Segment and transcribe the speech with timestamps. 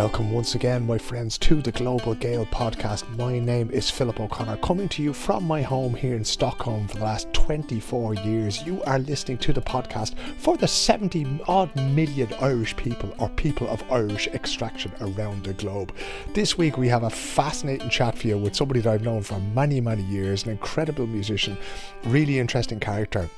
[0.00, 3.06] Welcome once again, my friends, to the Global Gael podcast.
[3.18, 6.96] My name is Philip O'Connor, coming to you from my home here in Stockholm for
[6.96, 8.62] the last 24 years.
[8.62, 13.68] You are listening to the podcast for the 70 odd million Irish people or people
[13.68, 15.94] of Irish extraction around the globe.
[16.32, 19.38] This week we have a fascinating chat for you with somebody that I've known for
[19.38, 21.58] many, many years, an incredible musician,
[22.04, 23.28] really interesting character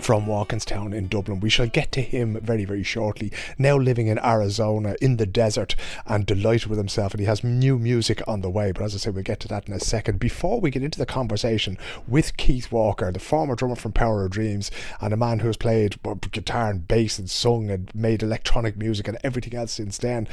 [0.00, 1.40] from Walkinstown in Dublin.
[1.40, 3.30] We shall get to him very, very shortly.
[3.58, 7.78] Now living in Arizona in the desert and delighted with himself, and he has new
[7.78, 8.72] music on the way.
[8.72, 10.18] But as I say, we'll get to that in a second.
[10.18, 11.76] Before we get into the conversation
[12.08, 14.70] with Keith Walker, the former drummer from Power of Dreams,
[15.00, 15.98] and a man who has played
[16.30, 20.26] guitar and bass and sung and made electronic music and everything else since then,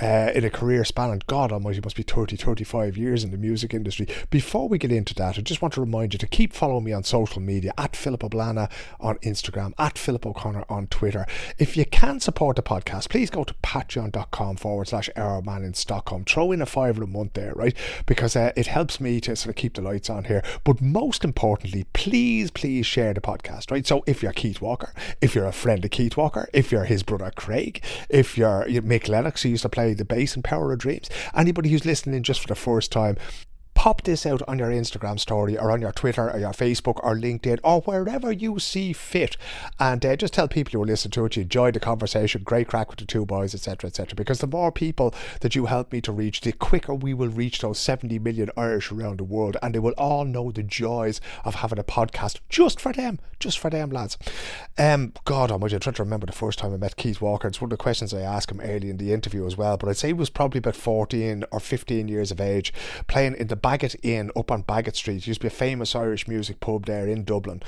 [0.00, 3.74] uh, in a career spanning, God almighty, must be 30, 35 years in the music
[3.74, 4.06] industry.
[4.30, 6.92] Before we get into that, I just want to remind you to keep following me
[6.92, 8.70] on social media at Philip Oblana
[9.02, 11.26] on Instagram, at Philip O'Connor on Twitter.
[11.58, 16.24] If you can support the podcast, please go to patreon.com forward slash Arrowman in Stockholm.
[16.24, 17.76] Throw in a fiver a month there, right?
[18.06, 20.42] Because uh, it helps me to sort of keep the lights on here.
[20.64, 23.86] But most importantly, please, please share the podcast, right?
[23.86, 27.02] So if you're Keith Walker, if you're a friend of Keith Walker, if you're his
[27.02, 30.78] brother Craig, if you're Mick Lennox, who used to play the bass in Power of
[30.78, 33.16] Dreams, anybody who's listening just for the first time,
[33.74, 37.16] pop this out on your Instagram story or on your Twitter or your Facebook or
[37.16, 39.36] LinkedIn or wherever you see fit.
[39.78, 42.68] And uh, just tell people you are listening to it, you enjoyed the conversation, great
[42.68, 44.14] crack with the two boys, etc., etc.
[44.14, 47.60] Because the more people that you help me to reach, the quicker we will reach
[47.60, 49.56] those 70 million Irish around the world.
[49.62, 53.58] And they will all know the joys of having a podcast just for them, just
[53.58, 54.18] for them, lads.
[54.78, 57.48] Um, God almighty, I'm trying to remember the first time I met Keith Walker.
[57.48, 59.76] It's one of the questions I asked him early in the interview as well.
[59.76, 62.72] But I'd say he was probably about 14 or 15 years of age,
[63.06, 65.18] playing in the Baggot Inn up on Baggot Street.
[65.18, 67.62] It used to be a famous Irish music pub there in Dublin.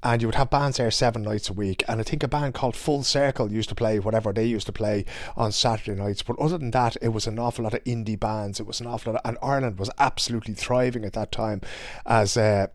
[0.00, 1.82] And you would have bands there seven nights a week.
[1.88, 4.72] And I think a band called Full Circle used to play whatever they used to
[4.72, 5.04] play
[5.36, 6.22] on Saturday nights.
[6.22, 8.60] But other than that, it was an awful lot of indie bands.
[8.60, 11.62] It was an awful lot of, and Ireland was absolutely thriving at that time
[12.06, 12.68] as uh,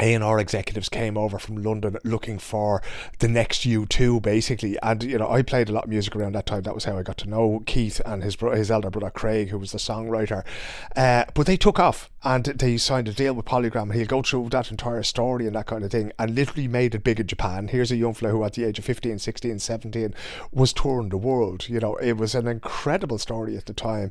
[0.00, 2.82] a&R executives came over from London looking for
[3.18, 4.78] the next U2 basically.
[4.82, 6.62] And you know I played a lot of music around that time.
[6.62, 9.50] That was how I got to know Keith and his bro- his elder brother Craig
[9.50, 10.44] who was the songwriter.
[10.96, 14.22] Uh, but they took off and they signed a deal with Polygram and he'll go
[14.22, 17.26] through that entire story and that kind of thing and literally made it big in
[17.26, 17.68] Japan.
[17.68, 20.14] Here's a young fellow who at the age of 15 16 17
[20.52, 21.96] was touring the world you know.
[21.96, 24.10] It was an incredible story at the time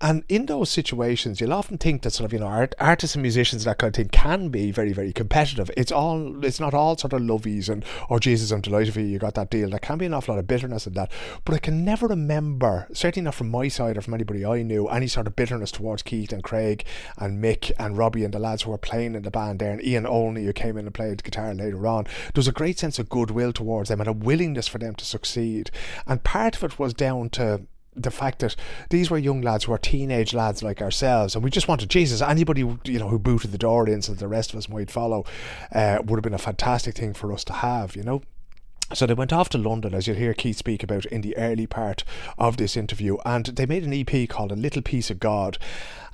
[0.00, 3.22] and in those situations, you'll often think that sort of you know art, artists and
[3.22, 5.70] musicians that kind of thing can be very very competitive.
[5.76, 9.06] It's all it's not all sort of lovies and oh Jesus I'm delighted for you
[9.06, 9.68] you got that deal.
[9.68, 11.12] There can be an awful lot of bitterness in that.
[11.44, 14.88] But I can never remember, certainly not from my side or from anybody I knew,
[14.88, 16.84] any sort of bitterness towards Keith and Craig
[17.18, 19.84] and Mick and Robbie and the lads who were playing in the band there and
[19.84, 22.04] Ian Olney who came in and played guitar later on.
[22.04, 25.04] There was a great sense of goodwill towards them and a willingness for them to
[25.04, 25.70] succeed.
[26.06, 27.62] And part of it was down to
[28.02, 28.56] the fact that
[28.90, 32.20] these were young lads who were teenage lads like ourselves, and we just wanted Jesus.
[32.22, 35.24] Anybody you know who booted the door in so the rest of us might follow
[35.72, 38.22] uh, would have been a fantastic thing for us to have, you know.
[38.92, 41.66] So they went off to London, as you'll hear Keith speak about in the early
[41.66, 42.02] part
[42.38, 45.58] of this interview, and they made an EP called A Little Piece of God.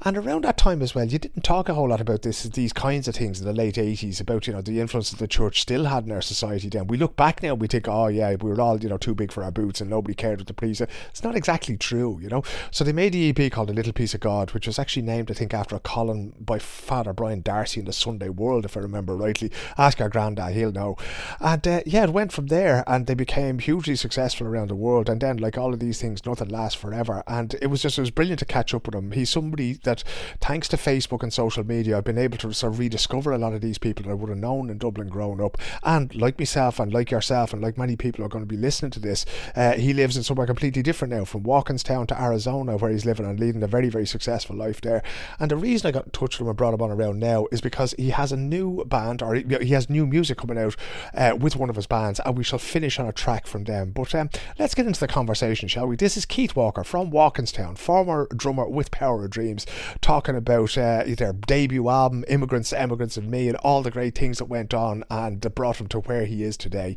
[0.02, 2.72] And around that time as well, you didn't talk a whole lot about this, these
[2.72, 5.62] kinds of things in the late 80s, about, you know, the influence that the church
[5.62, 6.86] still had in our society then.
[6.86, 9.32] We look back now, we think, oh yeah, we were all, you know, too big
[9.32, 10.90] for our boots and nobody cared what the priest said.
[11.08, 12.42] It's not exactly true, you know.
[12.70, 15.30] So they made the EP called A Little Piece of God, which was actually named,
[15.30, 18.80] I think, after a column by Father Brian Darcy in the Sunday World, if I
[18.80, 19.50] remember rightly.
[19.78, 20.96] Ask our granddad, he'll know.
[21.40, 25.08] And uh, yeah, it went from there and they became hugely successful around the world.
[25.08, 27.22] And then, like all of these things, nothing lasts forever.
[27.26, 29.12] And it was just, it was brilliant to catch up with him.
[29.12, 30.04] He's somebody that,
[30.41, 33.54] thanks to Facebook and social media, I've been able to sort of rediscover a lot
[33.54, 35.56] of these people that I would have known in Dublin growing up.
[35.82, 38.91] And like myself, and like yourself, and like many people are going to be listening
[38.92, 39.25] to this,
[39.56, 43.25] uh, he lives in somewhere completely different now, from Walkinstown to Arizona, where he's living
[43.26, 45.02] and leading a very, very successful life there.
[45.41, 47.46] And the reason I got in touch with him and brought him on around now
[47.50, 50.76] is because he has a new band, or he has new music coming out
[51.14, 53.93] uh, with one of his bands, and we shall finish on a track from them.
[53.93, 55.96] But um, let's get into the conversation, shall we?
[55.96, 59.66] This is Keith Walker from Walkinstown, former drummer with Power of Dreams,
[60.00, 64.38] talking about uh, their debut album, Immigrants, Emigrants, and Me, and all the great things
[64.38, 66.96] that went on and that brought him to where he is today.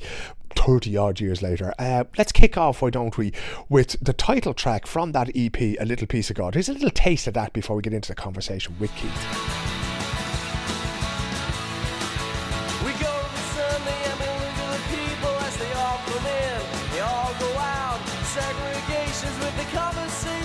[0.56, 1.74] 30 odd years later.
[1.78, 3.31] Uh, let's kick off, why don't we,
[3.70, 6.56] with the title track from that EP, A Little Piece of God.
[6.56, 9.70] Here's a little taste of that before we get into the conversation with Keith.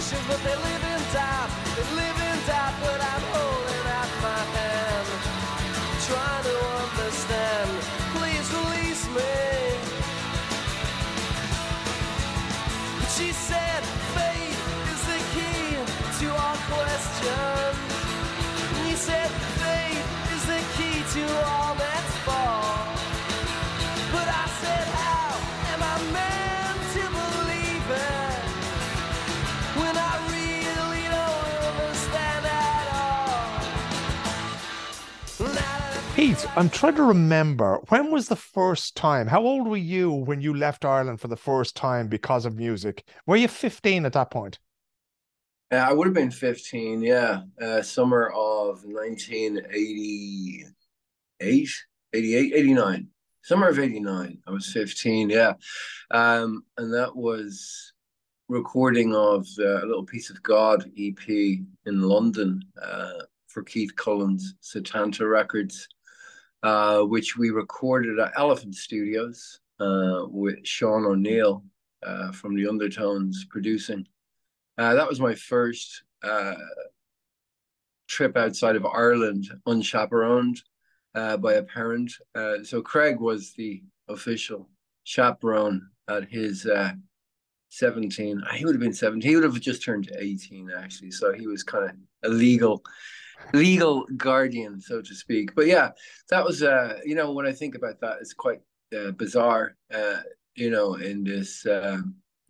[0.05, 0.21] She
[1.21, 1.44] said,
[1.75, 3.14] faith is the key.
[36.35, 39.29] Pete, I'm trying to remember when was the first time?
[39.29, 43.07] How old were you when you left Ireland for the first time because of music?
[43.27, 44.59] Were you 15 at that point?
[45.71, 47.43] Uh, I would have been 15, yeah.
[47.61, 50.67] Uh, summer of 1988,
[52.13, 53.09] 88, 89.
[53.43, 54.39] Summer of 89.
[54.47, 55.53] I was 15, yeah.
[56.11, 57.93] Um, and that was
[58.49, 64.57] recording of uh, a little piece of God EP in London uh, for Keith Cullen's
[64.63, 65.89] Setanta Records.
[66.65, 71.63] Uh, which we recorded at Elephant Studios uh, with Sean O'Neill
[72.03, 74.07] uh, from the Undertones producing.
[74.79, 76.55] Uh, that was my first uh,
[78.09, 80.63] trip outside of Ireland, unchaperoned
[81.13, 82.11] by a parent.
[82.63, 84.71] so Craig was the official
[85.03, 86.67] chaperone at his
[87.69, 88.43] 17.
[88.55, 89.29] He would have been 17.
[89.29, 91.11] He would have just turned 18, actually.
[91.11, 92.35] So he was kind of a
[93.53, 95.55] legal guardian, so to speak.
[95.55, 95.91] But yeah,
[96.31, 98.61] that was uh, you know, when I think about that, it's quite
[98.97, 100.21] uh, bizarre, uh,
[100.55, 101.99] you know, in this uh,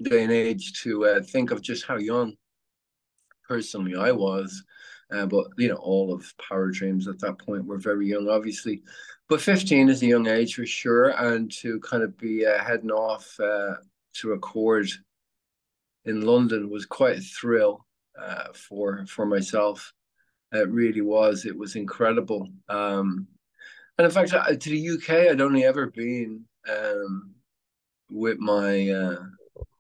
[0.02, 2.34] day and age to uh, think of just how young
[3.48, 4.62] personally I was.
[5.10, 8.82] Uh, but you know, all of Power Dreams at that point were very young, obviously.
[9.28, 12.90] But 15 is a young age for sure, and to kind of be uh, heading
[12.90, 13.76] off uh,
[14.14, 14.88] to record
[16.04, 17.86] in London was quite a thrill
[18.20, 19.94] uh, for for myself.
[20.54, 21.44] It really was.
[21.44, 22.48] It was incredible.
[22.68, 23.26] Um,
[23.98, 27.34] and in fact, to the UK, I'd only ever been um,
[28.10, 29.22] with my uh,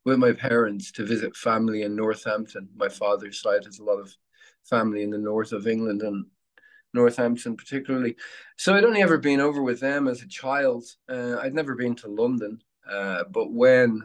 [0.04, 2.68] with my parents to visit family in Northampton.
[2.76, 4.14] My father's side has a lot of
[4.64, 6.26] family in the north of England and
[6.92, 8.16] Northampton particularly.
[8.56, 10.84] So I'd only ever been over with them as a child.
[11.08, 12.60] Uh, I'd never been to London,
[12.90, 14.02] uh, but when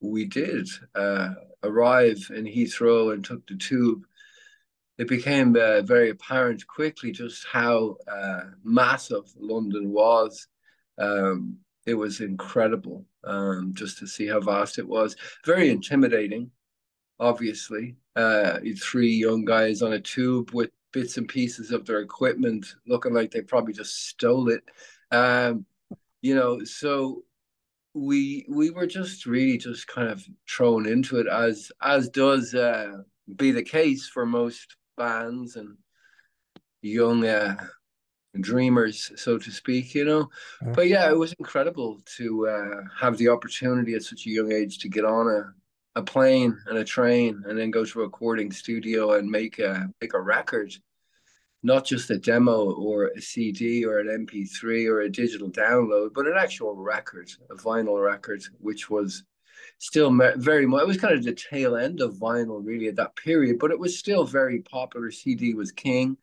[0.00, 1.30] we did uh,
[1.62, 4.04] arrive in Heathrow and took the tube
[5.02, 10.46] it became uh, very apparent quickly just how uh, massive London was.
[10.96, 11.56] Um,
[11.86, 15.16] it was incredible um, just to see how vast it was.
[15.44, 16.52] Very intimidating,
[17.18, 17.96] obviously.
[18.14, 23.12] Uh, three young guys on a tube with bits and pieces of their equipment, looking
[23.12, 24.62] like they probably just stole it.
[25.10, 25.66] Um,
[26.20, 27.24] you know, so
[27.92, 32.98] we we were just really just kind of thrown into it as as does uh,
[33.34, 35.76] be the case for most bands and
[36.82, 37.56] young uh,
[38.40, 40.30] dreamers, so to speak, you know.
[40.74, 44.78] But yeah, it was incredible to uh, have the opportunity at such a young age
[44.78, 48.50] to get on a, a plane and a train and then go to a recording
[48.50, 50.74] studio and make a make a record,
[51.62, 56.26] not just a demo or a CD or an MP3 or a digital download, but
[56.26, 59.24] an actual record, a vinyl record, which was
[59.82, 60.82] still very much.
[60.82, 63.78] It was kind of the tail end of vinyl, really, at that period, but it
[63.78, 65.10] was still very popular.
[65.10, 66.16] CD was king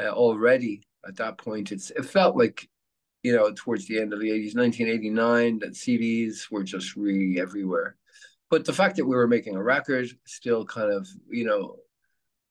[0.00, 1.70] uh, already at that point.
[1.70, 2.66] It's it felt like,
[3.22, 6.96] you know, towards the end of the eighties, nineteen eighty nine, that CDs were just
[6.96, 7.96] really everywhere.
[8.48, 11.76] But the fact that we were making a record still kind of, you know,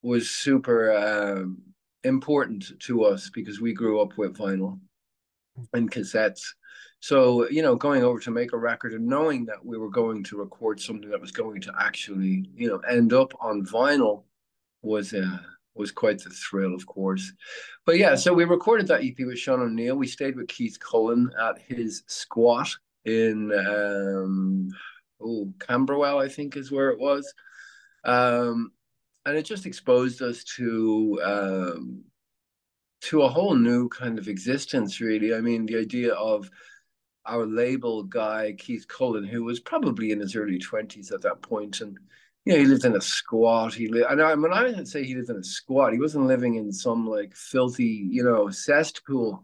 [0.04, 1.64] was super um,
[2.04, 4.80] important to us because we grew up with vinyl
[5.74, 6.44] and cassettes
[7.00, 10.24] so, you know, going over to make a record and knowing that we were going
[10.26, 14.24] to record something that was going to actually, you know, end up on vinyl
[14.82, 15.38] was uh,
[15.76, 17.32] was quite the thrill, of course.
[17.86, 19.96] But yeah, so we recorded that EP with Sean O'Neill.
[19.96, 22.70] We stayed with Keith Cullen at his squat
[23.06, 24.70] in um,
[25.22, 27.32] oh Camberwell, I think is where it was.
[28.04, 28.72] Um,
[29.26, 32.04] and it just exposed us to um,
[33.02, 35.36] to a whole new kind of existence, really.
[35.36, 36.50] I mean, the idea of
[37.28, 41.82] our label guy Keith Cullen, who was probably in his early twenties at that point,
[41.82, 41.98] and
[42.46, 43.74] you know he lived in a squat.
[43.74, 46.56] He lived, and I, when I say he lived in a squat, he wasn't living
[46.56, 49.44] in some like filthy, you know, cesspool.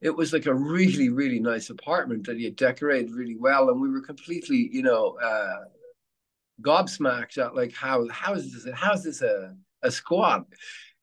[0.00, 3.80] It was like a really, really nice apartment that he had decorated really well, and
[3.80, 5.64] we were completely, you know, uh,
[6.62, 10.46] gobsmacked at like how how is this how is this a a squat?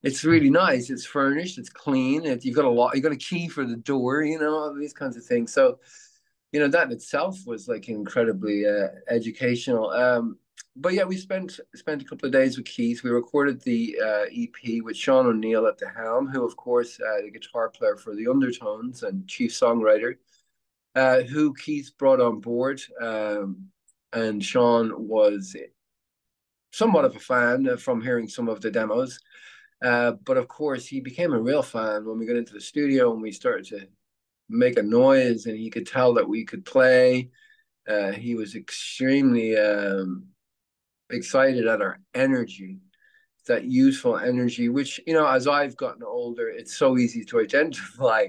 [0.04, 0.90] It's really nice.
[0.90, 1.58] It's furnished.
[1.58, 2.26] It's clean.
[2.26, 2.96] It, you've got a lot.
[2.96, 4.24] You got a key for the door.
[4.24, 5.54] You know all these kinds of things.
[5.54, 5.80] So
[6.54, 10.38] you know that in itself was like incredibly uh, educational um,
[10.78, 14.26] but yeah we spent spent a couple of days with keith we recorded the uh,
[14.32, 18.16] ep with sean o'neill at the helm who of course uh, the guitar player for
[18.16, 20.16] the undertones and chief songwriter
[20.96, 23.66] uh, who keith brought on board um,
[24.14, 25.56] and sean was
[26.72, 29.20] somewhat of a fan from hearing some of the demos
[29.84, 33.12] Uh, but of course, he became a real fan when we got into the studio
[33.12, 33.88] and we started to
[34.48, 37.30] make a noise, and he could tell that we could play.
[37.88, 40.26] Uh, he was extremely um,
[41.10, 42.78] excited at our energy,
[43.48, 48.28] that youthful energy, which you know, as I've gotten older, it's so easy to identify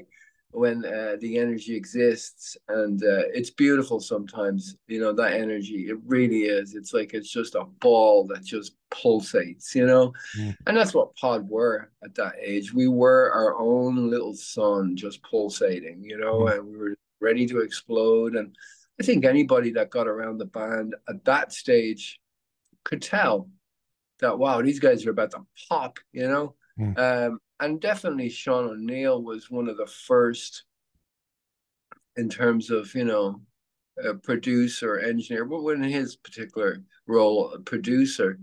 [0.54, 5.98] when uh, the energy exists and uh, it's beautiful sometimes you know that energy it
[6.06, 10.54] really is it's like it's just a ball that just pulsates you know mm.
[10.66, 15.22] and that's what pod were at that age we were our own little sun just
[15.24, 16.56] pulsating you know mm.
[16.56, 18.54] and we were ready to explode and
[19.00, 22.20] i think anybody that got around the band at that stage
[22.84, 23.48] could tell
[24.20, 26.96] that wow these guys are about to pop you know mm.
[26.96, 30.64] um, and definitely Sean O'Neill was one of the first
[32.16, 33.40] in terms of you know
[34.04, 38.38] a producer engineer but in his particular role a producer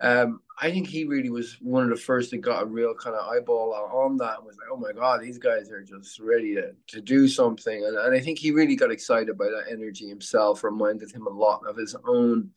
[0.00, 3.14] um, I think he really was one of the first that got a real kind
[3.14, 6.54] of eyeball on that and was like, oh my God, these guys are just ready
[6.54, 7.84] to, to do something.
[7.84, 11.30] And, and I think he really got excited by that energy himself, reminded him a
[11.30, 12.50] lot of his own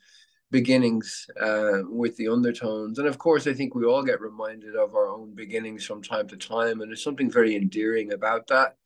[0.53, 2.99] beginnings uh, with the undertones.
[2.99, 6.27] And of course, I think we all get reminded of our own beginnings from time
[6.27, 6.79] to time.
[6.79, 8.77] And there's something very endearing about that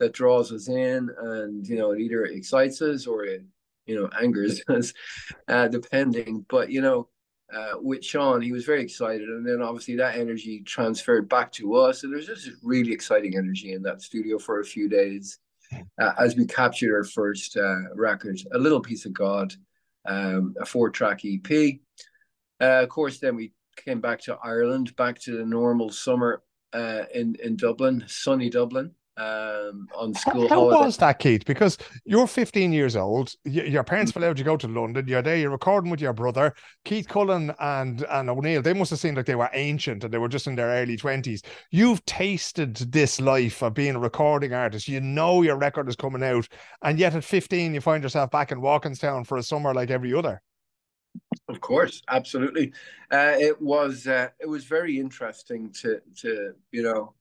[0.00, 3.44] that draws us in and, you know, it either excites us or it,
[3.86, 4.92] you know, angers us,
[5.46, 6.44] uh, depending.
[6.48, 7.08] But, you know,
[7.54, 9.28] uh, with Sean, he was very excited.
[9.28, 12.02] And then obviously that energy transferred back to us.
[12.02, 15.38] And there's just really exciting energy in that studio for a few days
[16.00, 19.54] uh, as we captured our first uh, record, A Little Piece of God
[20.06, 21.78] um, a four track EP.
[22.60, 26.42] Uh, of course, then we came back to Ireland, back to the normal summer
[26.72, 28.94] uh, in in Dublin, sunny Dublin.
[29.18, 30.86] Um, on school How holiday.
[30.86, 31.44] was that, Keith?
[31.44, 31.76] Because
[32.06, 33.34] you're 15 years old.
[33.44, 35.06] your parents allowed you to go to London.
[35.06, 35.36] You're there.
[35.36, 36.54] You're recording with your brother,
[36.86, 38.62] Keith Cullen and and O'Neill.
[38.62, 40.96] They must have seemed like they were ancient and they were just in their early
[40.96, 41.44] 20s.
[41.70, 44.88] You've tasted this life of being a recording artist.
[44.88, 46.48] You know your record is coming out,
[46.82, 50.14] and yet at 15 you find yourself back in Walkinstown for a summer like every
[50.14, 50.40] other.
[51.48, 52.72] Of course, absolutely.
[53.10, 57.12] Uh, it was uh, it was very interesting to to you know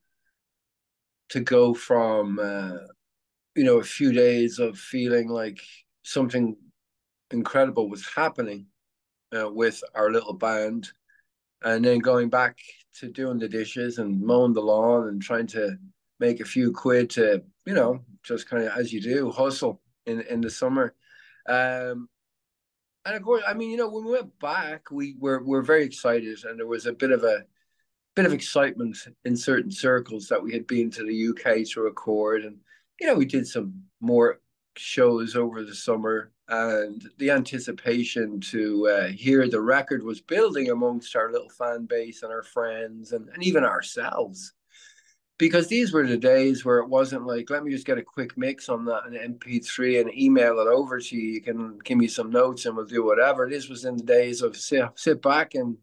[1.31, 2.77] to go from uh,
[3.55, 5.59] you know a few days of feeling like
[6.03, 6.55] something
[7.31, 8.65] incredible was happening
[9.38, 10.89] uh, with our little band
[11.63, 12.57] and then going back
[13.00, 15.77] to doing the dishes and mowing the lawn and trying to
[16.19, 20.21] make a few quid to you know just kind of as you do hustle in
[20.21, 20.93] in the summer.
[21.47, 22.09] Um
[23.05, 25.83] and of course i mean you know when we went back we were were very
[25.83, 27.43] excited and there was a bit of a
[28.15, 32.43] bit of excitement in certain circles that we had been to the UK to record,
[32.43, 32.57] and
[32.99, 34.39] you know we did some more
[34.77, 41.15] shows over the summer, and the anticipation to uh, hear the record was building amongst
[41.15, 44.53] our little fan base and our friends, and, and even ourselves.
[45.37, 48.37] Because these were the days where it wasn't like, let me just get a quick
[48.37, 51.31] mix on that an MP3 and email it over to you.
[51.31, 53.49] You can give me some notes and we'll do whatever.
[53.49, 55.77] This was in the days of sit, sit back and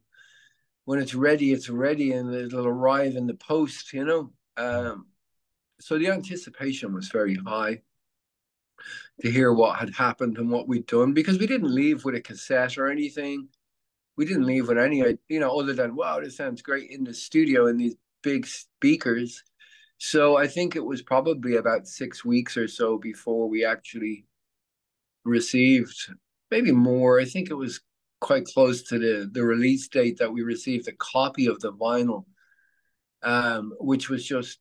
[0.88, 3.92] when it's ready, it's ready, and it'll arrive in the post.
[3.92, 5.08] You know, um,
[5.78, 7.82] so the anticipation was very high
[9.20, 12.22] to hear what had happened and what we'd done because we didn't leave with a
[12.22, 13.48] cassette or anything.
[14.16, 17.12] We didn't leave with any, you know, other than wow, this sounds great in the
[17.12, 19.44] studio in these big speakers.
[19.98, 24.24] So I think it was probably about six weeks or so before we actually
[25.26, 26.14] received,
[26.50, 27.20] maybe more.
[27.20, 27.82] I think it was
[28.20, 32.24] quite close to the the release date that we received a copy of the vinyl,
[33.22, 34.58] um, which was just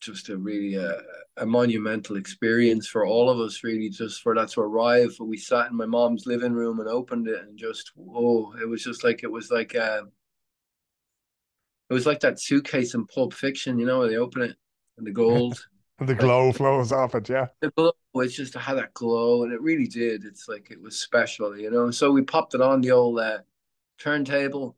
[0.00, 1.00] just a really uh,
[1.38, 3.64] a monumental experience for all of us.
[3.64, 5.16] Really, just for that to arrive.
[5.20, 8.82] We sat in my mom's living room and opened it, and just oh, it was
[8.84, 10.02] just like it was like uh,
[11.90, 14.56] it was like that suitcase in Pulp Fiction, you know, where they open it
[14.98, 15.64] and the gold.
[15.98, 17.46] The glow flows off it, yeah.
[17.60, 20.24] The glow, it's just had that glow, and it really did.
[20.24, 21.90] It's like it was special, you know.
[21.90, 23.38] So we popped it on the old uh,
[23.98, 24.76] turntable,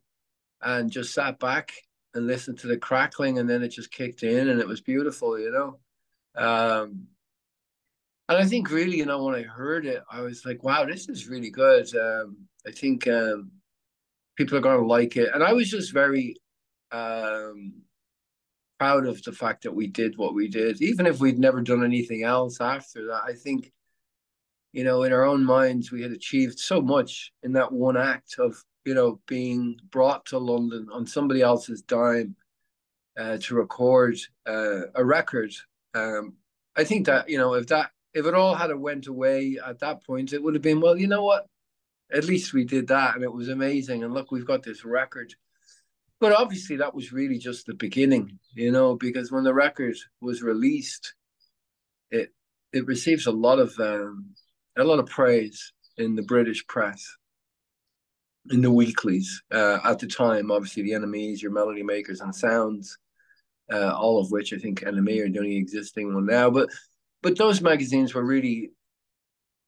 [0.62, 1.73] and just sat back
[2.14, 5.38] and listened to the crackling, and then it just kicked in, and it was beautiful,
[5.38, 5.78] you know.
[6.37, 7.06] Um,
[8.28, 11.08] and I think really, you know, when I heard it, I was like, "Wow, this
[11.08, 13.52] is really good." Um, I think um,
[14.37, 16.37] people are going to like it, and I was just very
[16.92, 17.73] um,
[18.78, 21.85] proud of the fact that we did what we did, even if we'd never done
[21.85, 23.23] anything else after that.
[23.26, 23.73] I think,
[24.73, 28.37] you know, in our own minds, we had achieved so much in that one act
[28.38, 32.37] of, you know, being brought to London on somebody else's dime
[33.18, 34.16] uh, to record
[34.47, 35.52] uh, a record.
[35.95, 36.35] Um,
[36.76, 39.78] I think that, you know, if that, if it all had a went away at
[39.80, 41.47] that point, it would have been, well, you know what?
[42.12, 44.04] At least we did that and it was amazing.
[44.04, 45.35] And look, we've got this record
[46.20, 50.42] but obviously that was really just the beginning, you know, because when the record was
[50.42, 51.14] released,
[52.11, 52.32] it
[52.73, 54.35] it receives a lot of um,
[54.76, 57.06] a lot of praise in the British press,
[58.50, 60.50] in the weeklies uh, at the time.
[60.50, 62.99] Obviously, the NMEs, your Melody Makers, and Sounds,
[63.73, 66.50] uh, all of which I think NME are the only existing one now.
[66.50, 66.70] But
[67.23, 68.70] but those magazines were really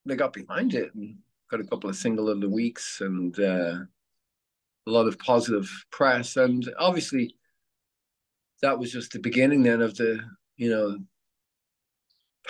[0.07, 1.17] they got behind it and
[1.51, 3.77] got a couple of single of the weeks and uh,
[4.89, 6.37] a lot of positive press.
[6.37, 7.37] And obviously,
[8.63, 10.21] that was just the beginning then of the
[10.57, 10.99] you know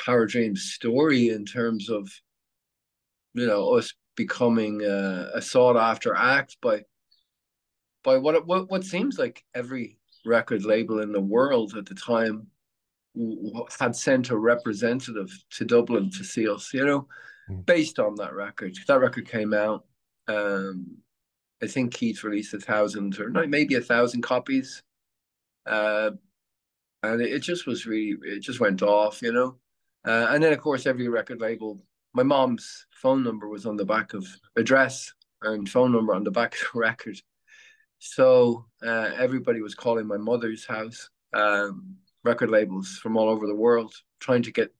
[0.04, 2.08] Power Dreams story in terms of
[3.34, 6.82] you know us becoming a, a sought after act by
[8.02, 12.46] by what, what what seems like every record label in the world at the time
[13.78, 17.08] had sent a representative to Dublin to see us, you know,
[17.50, 17.64] mm.
[17.66, 18.76] based on that record.
[18.86, 19.84] That record came out.
[20.28, 20.98] Um,
[21.62, 24.82] I think Keith released a thousand or maybe a thousand copies.
[25.66, 26.10] Uh,
[27.02, 29.56] and it, just was really, it just went off, you know.
[30.04, 31.80] Uh, and then, of course, every record label,
[32.14, 35.12] my mom's phone number was on the back of address
[35.42, 37.20] and phone number on the back of the record.
[37.98, 43.54] So uh, everybody was calling my mother's house, um, record labels from all over the
[43.54, 44.72] world, trying to get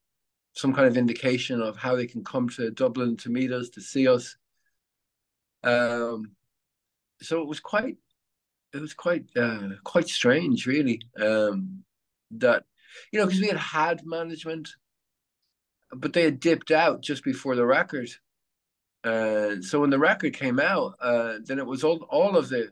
[0.55, 3.81] some kind of indication of how they can come to Dublin to meet us, to
[3.81, 4.37] see us.
[5.63, 6.33] Um,
[7.21, 7.97] so it was quite,
[8.75, 11.01] it was quite, uh, quite strange, really.
[11.21, 11.85] Um,
[12.33, 12.65] that
[13.13, 14.69] you know, because we had had management
[15.93, 18.11] but they had dipped out just before the record.
[19.05, 22.71] Uh, so when the record came out, uh, then it was all all of the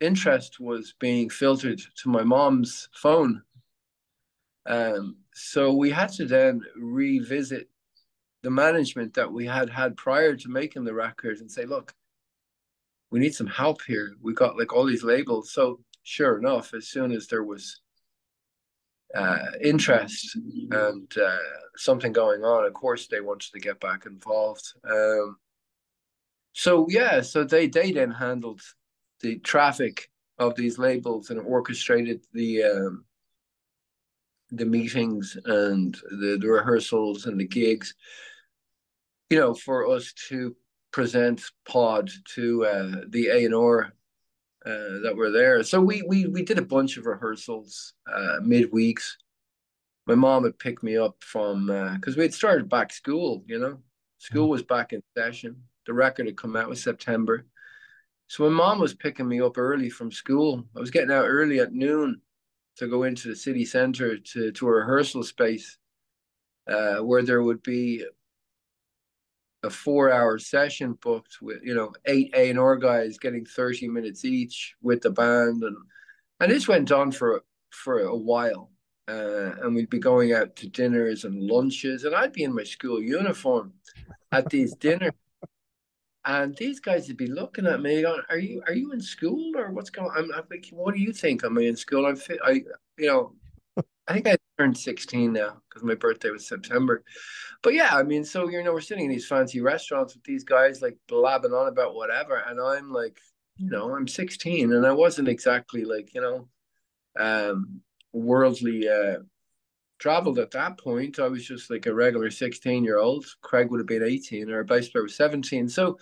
[0.00, 3.42] interest was being filtered to my mom's phone.
[4.66, 7.68] Um, so we had to then revisit
[8.42, 11.94] the management that we had had prior to making the record and say, look,
[13.10, 14.12] we need some help here.
[14.20, 15.52] We got like all these labels.
[15.52, 17.80] So sure enough, as soon as there was
[19.14, 20.36] uh, interest
[20.70, 21.38] and uh,
[21.76, 24.72] something going on, of course they wanted to get back involved.
[24.88, 25.36] Um,
[26.52, 28.60] so yeah, so they they then handled
[29.20, 33.04] the traffic of these labels and orchestrated the um,
[34.50, 37.94] the meetings and the, the rehearsals and the gigs.
[39.30, 40.56] You know, for us to
[40.92, 43.92] present Pod to uh, the A and R
[44.64, 45.62] uh, that were there.
[45.62, 49.12] So we we we did a bunch of rehearsals uh, midweeks.
[50.06, 53.44] My mom would pick me up from because uh, we had started back school.
[53.46, 53.78] You know,
[54.18, 54.52] school mm.
[54.52, 55.62] was back in session.
[55.86, 57.46] The record had come out in September,
[58.26, 60.64] so my mom was picking me up early from school.
[60.76, 62.20] I was getting out early at noon
[62.76, 65.78] to go into the city centre to to a rehearsal space
[66.68, 68.04] uh, where there would be
[69.68, 73.88] a four hour session booked with you know eight A and R guys getting 30
[73.88, 75.62] minutes each with the band.
[75.62, 75.76] And
[76.40, 78.70] and this went on for for a while.
[79.06, 82.04] Uh, and we'd be going out to dinners and lunches.
[82.04, 83.72] And I'd be in my school uniform
[84.32, 85.12] at these dinners.
[86.26, 89.52] And these guys would be looking at me going are you are you in school
[89.56, 90.16] or what's going on?
[90.16, 91.44] I'm, I'm like what do you think?
[91.44, 92.06] Am I in school?
[92.06, 92.64] I'm I
[92.98, 93.32] you know
[94.08, 97.04] I think I turned 16 now because my birthday was September.
[97.62, 100.44] But yeah, I mean, so you know, we're sitting in these fancy restaurants with these
[100.44, 103.18] guys like blabbing on about whatever, and I'm like,
[103.56, 106.48] you know, I'm 16, and I wasn't exactly like, you know,
[107.18, 107.80] um,
[108.12, 109.18] worldly uh,
[109.98, 111.18] traveled at that point.
[111.18, 113.26] I was just like a regular 16 year old.
[113.42, 115.68] Craig would have been 18, or bass player was 17.
[115.68, 115.98] So,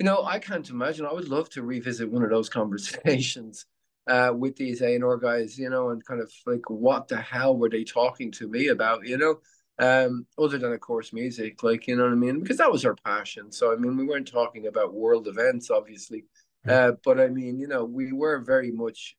[0.00, 1.06] you know, I can't imagine.
[1.06, 3.66] I would love to revisit one of those conversations
[4.08, 7.68] uh, with these A&R guys, you know, and kind of like, what the hell were
[7.68, 9.36] they talking to me about, you know?
[9.80, 12.84] Um, other than of course music, like you know what I mean, because that was
[12.84, 13.52] our passion.
[13.52, 16.24] So I mean, we weren't talking about world events, obviously,
[16.66, 16.72] mm.
[16.72, 19.16] uh, but I mean, you know, we were very much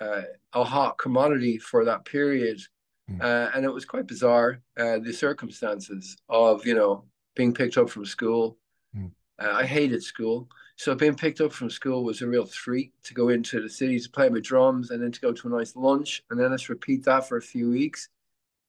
[0.00, 0.22] uh,
[0.54, 2.60] a hot commodity for that period,
[3.08, 3.22] mm.
[3.22, 7.04] uh, and it was quite bizarre uh, the circumstances of you know
[7.36, 8.58] being picked up from school.
[8.96, 9.12] Mm.
[9.40, 10.48] Uh, I hated school.
[10.76, 14.00] So being picked up from school was a real treat to go into the city
[14.00, 16.68] to play my drums and then to go to a nice lunch and then let's
[16.68, 18.08] repeat that for a few weeks.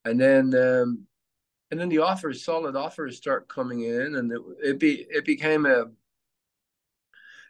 [0.06, 1.08] And then um,
[1.72, 5.66] and then the offers, solid offers start coming in and it, it be it became
[5.66, 5.86] a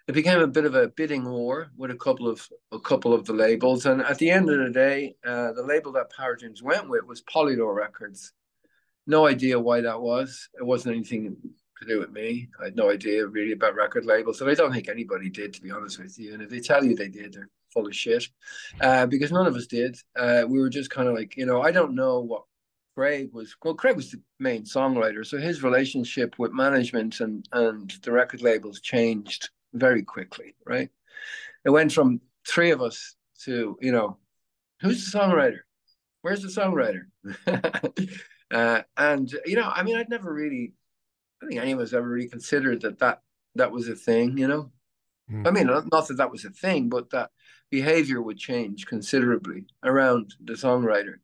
[0.08, 3.26] it became a bit of a bidding war with a couple of a couple of
[3.26, 3.86] the labels.
[3.86, 7.06] And at the end of the day, uh, the label that Power Dreams went with
[7.06, 8.34] was Polydor Records.
[9.08, 10.50] No idea why that was.
[10.58, 11.38] It wasn't anything
[11.80, 12.50] to do with me.
[12.62, 15.62] I had no idea really about record labels, and I don't think anybody did, to
[15.62, 16.34] be honest with you.
[16.34, 18.28] And if they tell you they did, they're full of shit,
[18.82, 19.98] uh, because none of us did.
[20.16, 22.44] Uh, we were just kind of like, you know, I don't know what
[22.96, 23.56] Craig was.
[23.64, 28.42] Well, Craig was the main songwriter, so his relationship with management and and the record
[28.42, 30.56] labels changed very quickly.
[30.66, 30.90] Right,
[31.66, 34.18] it went from three of us to you know
[34.82, 35.60] who's the songwriter
[36.22, 37.06] where's the songwriter
[38.54, 40.74] uh, and you know i mean i'd never really
[41.44, 43.22] i think any of us ever really considered that that
[43.56, 44.72] that was a thing you know?
[45.32, 45.48] Mm.
[45.48, 47.30] i mean not, not that that was a thing but that
[47.70, 51.16] behavior would change considerably around the songwriter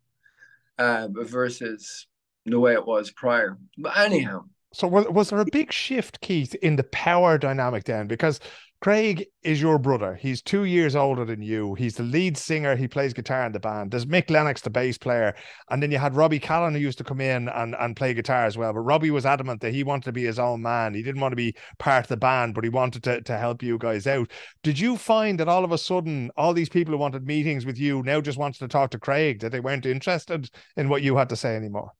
[0.79, 2.07] uh, versus
[2.45, 3.57] the way it was prior.
[3.77, 4.45] But anyhow.
[4.73, 8.07] So was, was there a big shift keith in the power dynamic then?
[8.07, 8.39] Because
[8.81, 10.15] Craig is your brother.
[10.15, 11.73] He's two years older than you.
[11.73, 12.77] He's the lead singer.
[12.77, 13.91] He plays guitar in the band.
[13.91, 15.35] There's Mick Lennox, the bass player.
[15.69, 18.45] And then you had Robbie Callan, who used to come in and, and play guitar
[18.45, 18.71] as well.
[18.71, 20.93] But Robbie was adamant that he wanted to be his own man.
[20.93, 23.61] He didn't want to be part of the band, but he wanted to, to help
[23.61, 24.31] you guys out.
[24.63, 27.77] Did you find that all of a sudden, all these people who wanted meetings with
[27.77, 31.17] you now just wanted to talk to Craig, that they weren't interested in what you
[31.17, 31.91] had to say anymore?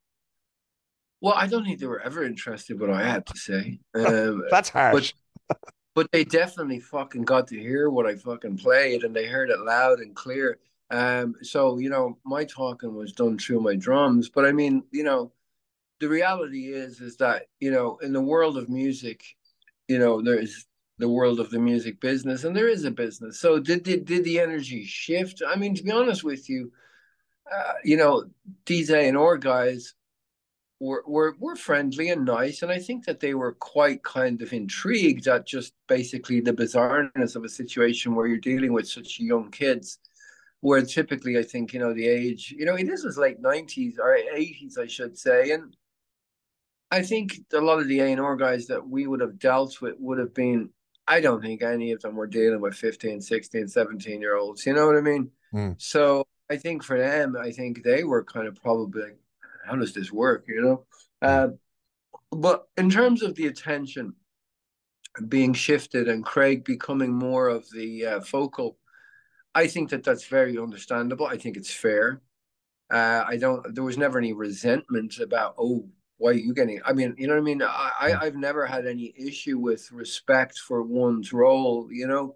[1.19, 3.79] Well, I don't think they were ever interested in what I had to say.
[3.93, 5.13] Um, That's harsh.
[5.49, 5.59] But,
[5.99, 9.59] but they definitely fucking got to hear what I fucking played, and they heard it
[9.59, 10.57] loud and clear.
[10.89, 14.29] Um, so you know, my talking was done through my drums.
[14.29, 15.33] But I mean, you know,
[15.99, 19.25] the reality is, is that you know, in the world of music,
[19.89, 20.67] you know, there's
[20.99, 23.37] the world of the music business, and there is a business.
[23.37, 25.41] So did did did the energy shift?
[25.45, 26.71] I mean, to be honest with you,
[27.53, 28.23] uh, you know,
[28.65, 29.95] these A and R guys
[30.79, 34.53] were, were were friendly and nice, and I think that they were quite kind of
[34.53, 39.51] intrigued at just basically the bizarreness of a situation where you're dealing with such young
[39.51, 39.99] kids.
[40.61, 44.15] Where typically, I think you know the age, you know, this was late nineties or
[44.15, 45.75] eighties, I should say, and
[46.91, 49.81] I think a lot of the A and R guys that we would have dealt
[49.81, 50.69] with would have been.
[51.07, 54.63] I don't think any of them were dealing with 15, 16, 17 year olds.
[54.65, 55.31] You know what I mean?
[55.51, 55.81] Mm.
[55.81, 59.13] So I think for them, I think they were kind of probably
[59.69, 60.45] how does this work?
[60.47, 60.85] You know,
[61.21, 61.47] uh,
[62.31, 64.13] but in terms of the attention
[65.27, 68.77] being shifted and Craig becoming more of the uh, focal,
[69.55, 71.25] I think that that's very understandable.
[71.25, 72.21] I think it's fair.
[72.91, 73.75] Uh, I don't.
[73.75, 75.87] There was never any resentment about oh
[76.19, 78.65] why are you getting i mean you know what i mean I, I have never
[78.65, 82.35] had any issue with respect for one's role you know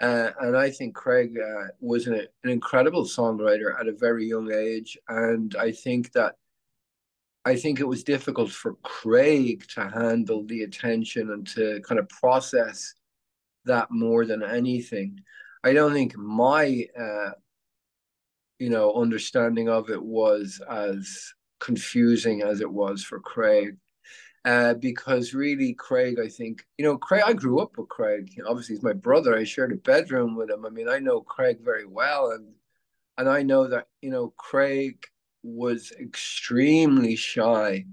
[0.00, 4.52] uh, and i think craig uh, was an, an incredible songwriter at a very young
[4.52, 6.36] age and i think that
[7.44, 12.08] I think it was difficult for Craig to handle the attention and to kind of
[12.08, 12.94] process
[13.64, 15.18] that more than anything.
[15.64, 17.30] I don't think my, uh,
[18.58, 23.76] you know, understanding of it was as confusing as it was for Craig.
[24.44, 28.28] Uh, because really, Craig, I think, you know, Craig, I grew up with Craig.
[28.48, 29.36] Obviously, he's my brother.
[29.36, 30.66] I shared a bedroom with him.
[30.66, 32.32] I mean, I know Craig very well.
[32.32, 32.52] And,
[33.18, 34.96] and I know that, you know, Craig
[35.42, 37.84] was extremely shy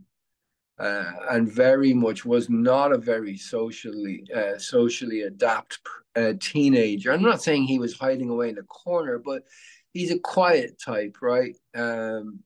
[0.80, 5.80] uh, and very much was not a very socially uh, socially adapt
[6.16, 7.12] uh, teenager.
[7.12, 9.44] I'm not saying he was hiding away in a corner, but
[9.92, 11.56] he's a quiet type, right?
[11.76, 12.40] Um,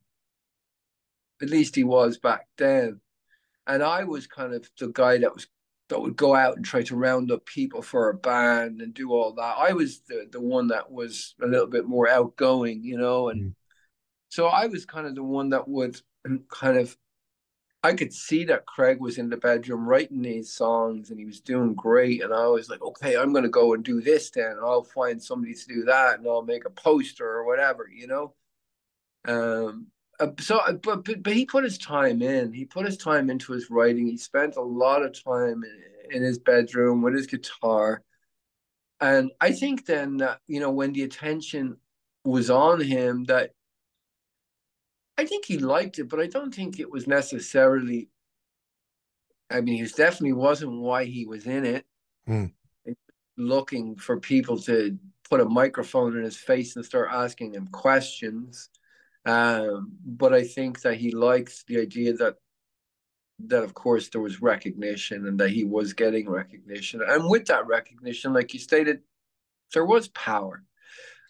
[1.42, 3.00] at least he was back then.
[3.68, 5.48] And I was kind of the guy that was
[5.90, 9.12] that would go out and try to round up people for a band and do
[9.12, 9.56] all that.
[9.60, 13.52] I was the the one that was a little bit more outgoing, you know, and
[13.52, 13.54] mm.
[14.34, 16.02] So I was kind of the one that would
[16.50, 16.98] kind of,
[17.84, 21.40] I could see that Craig was in the bedroom writing these songs and he was
[21.40, 22.24] doing great.
[22.24, 24.54] And I was like, okay, I'm going to go and do this then.
[24.54, 28.08] And I'll find somebody to do that and I'll make a poster or whatever, you
[28.08, 28.34] know?
[29.28, 32.54] Um, uh, so, uh, but, but, but he put his time in.
[32.54, 34.08] He put his time into his writing.
[34.08, 38.02] He spent a lot of time in, in his bedroom with his guitar.
[39.00, 41.78] And I think then that, you know, when the attention
[42.24, 43.52] was on him, that
[45.18, 48.10] I think he liked it, but I don't think it was necessarily.
[49.50, 51.86] I mean, he definitely wasn't why he was in it.
[52.28, 52.52] Mm.
[53.38, 54.98] Looking for people to
[55.30, 58.70] put a microphone in his face and start asking him questions.
[59.26, 62.36] Um, but I think that he likes the idea that
[63.48, 67.02] that of course there was recognition and that he was getting recognition.
[67.06, 69.02] And with that recognition, like you stated,
[69.74, 70.64] there was power,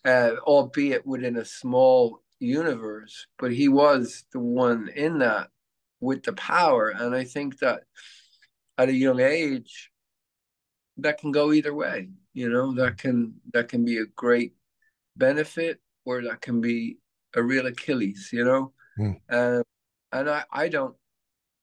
[0.06, 5.50] uh, albeit within a small universe, but he was the one in that
[6.00, 6.90] with the power.
[6.90, 7.84] And I think that
[8.78, 9.92] at a young age,
[10.98, 12.10] that can go either way.
[12.34, 14.54] You know, that can that can be a great
[15.16, 16.98] benefit, or that can be
[17.36, 18.30] a real Achilles.
[18.32, 19.20] You know, mm.
[19.30, 19.64] um,
[20.12, 20.96] and I I don't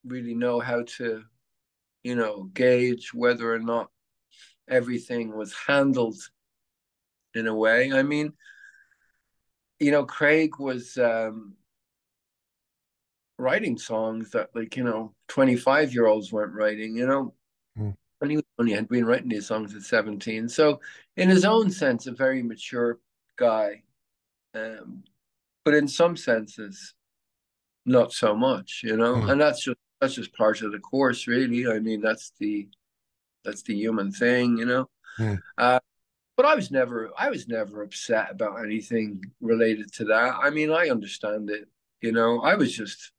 [0.05, 1.23] really know how to,
[2.03, 3.89] you know, gauge whether or not
[4.69, 6.17] everything was handled
[7.35, 7.91] in a way.
[7.91, 8.33] I mean,
[9.81, 11.55] you know, Craig was um,
[13.39, 17.33] writing songs that, like, you know, 25 year olds weren't writing, you know.
[17.77, 17.95] Mm.
[18.21, 20.47] And he only had been writing these songs at 17.
[20.49, 20.79] So,
[21.17, 22.99] in his own sense, a very mature
[23.37, 23.81] guy,
[24.53, 25.03] um,
[25.65, 26.93] but in some senses,
[27.83, 29.15] not so much, you know.
[29.15, 29.31] Mm.
[29.31, 31.67] And that's just that's just part of the course, really.
[31.67, 32.69] I mean, that's the
[33.43, 34.89] that's the human thing, you know.
[35.17, 35.39] Mm.
[35.57, 35.79] Uh,
[36.41, 40.33] but I was never I was never upset about anything related to that.
[40.41, 41.67] I mean, I understand it,
[42.01, 42.41] you know.
[42.41, 43.11] I was just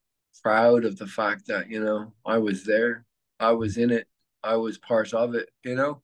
[0.42, 3.06] proud of the fact that you know I was there,
[3.38, 4.08] I was in it,
[4.42, 6.02] I was part of it, you know,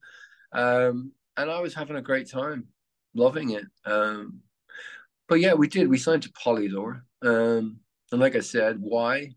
[0.52, 2.68] um, and I was having a great time,
[3.14, 3.66] loving it.
[3.84, 4.38] Um,
[5.28, 5.88] but yeah, we did.
[5.88, 7.80] We signed to Polydor, um,
[8.12, 9.34] and like I said, why?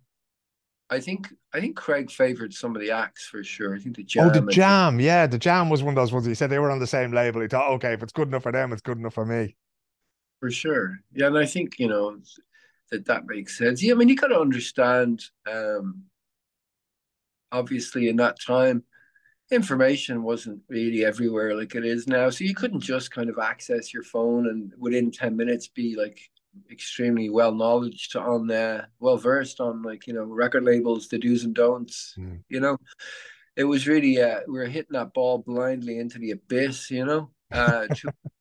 [0.92, 3.74] I think I think Craig favored some of the acts for sure.
[3.74, 4.28] I think the jam.
[4.28, 6.26] Oh, the jam, yeah, the jam was one of those ones.
[6.26, 7.40] He said they were on the same label.
[7.40, 9.56] He thought, okay, if it's good enough for them, it's good enough for me.
[10.42, 12.18] For sure, yeah, and I think you know
[12.92, 13.82] that that makes sense.
[13.82, 15.24] Yeah, I mean, you got to understand.
[15.50, 16.04] Um,
[17.54, 18.84] obviously, in that time,
[19.50, 23.94] information wasn't really everywhere like it is now, so you couldn't just kind of access
[23.94, 26.20] your phone and within ten minutes be like
[26.70, 31.44] extremely well knowledge on uh, well versed on like you know record labels the do's
[31.44, 32.40] and don'ts mm.
[32.50, 32.78] you know
[33.56, 37.30] it was really uh, we were hitting that ball blindly into the abyss you know
[37.52, 37.88] uh,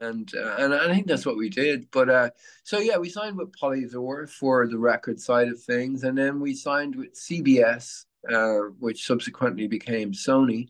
[0.00, 1.90] and uh, and I think that's what we did.
[1.90, 2.30] But uh,
[2.62, 6.54] so yeah, we signed with Polydor for the record side of things, and then we
[6.54, 10.68] signed with CBS, uh, which subsequently became Sony,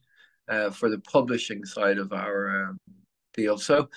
[0.49, 2.79] uh, for the publishing side of our um,
[3.35, 3.59] deal.
[3.59, 3.89] So,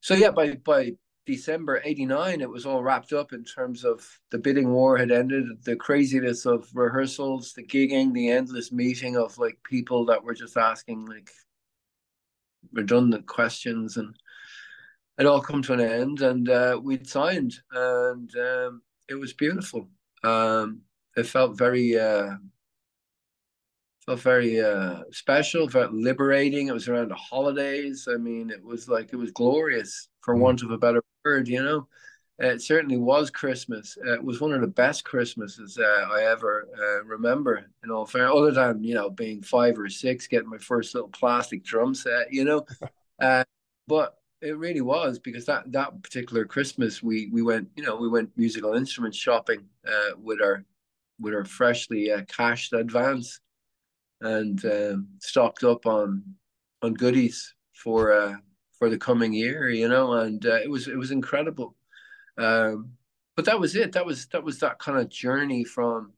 [0.00, 0.92] so yeah, by by
[1.26, 5.46] December 89, it was all wrapped up in terms of the bidding war had ended,
[5.64, 10.56] the craziness of rehearsals, the gigging, the endless meeting of like people that were just
[10.56, 11.30] asking like
[12.72, 14.14] redundant questions and
[15.18, 19.88] it all come to an end and uh, we'd signed and um, it was beautiful.
[20.22, 20.82] Um,
[21.16, 22.30] it felt very uh,
[24.04, 26.68] felt very uh, special, felt liberating.
[26.68, 28.08] It was around the holidays.
[28.12, 30.40] I mean, it was like it was glorious, for mm.
[30.40, 31.48] want of a better word.
[31.48, 31.88] You know,
[32.38, 33.96] it certainly was Christmas.
[34.02, 37.66] it was one of the best Christmases uh, I ever uh, remember.
[37.84, 41.10] In all fair, other than you know being five or six, getting my first little
[41.10, 42.32] plastic drum set.
[42.32, 42.66] You know,
[43.20, 43.44] uh,
[43.86, 48.08] but it really was because that that particular Christmas we we went you know we
[48.08, 50.64] went musical instrument shopping uh, with our
[51.20, 53.40] with our freshly uh, cashed advance
[54.20, 56.22] and um, stocked up on
[56.82, 58.34] on goodies for uh,
[58.84, 61.74] for the coming year, you know, and uh, it was it was incredible.
[62.36, 62.90] Um,
[63.34, 63.92] but that was it.
[63.92, 66.12] That was that was that kind of journey from,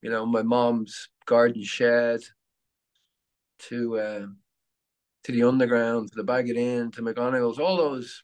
[0.00, 2.20] you know, my mom's garden shed
[3.70, 4.26] to uh,
[5.24, 8.22] to the underground, to the Baggot Inn, to McGonagles, all those,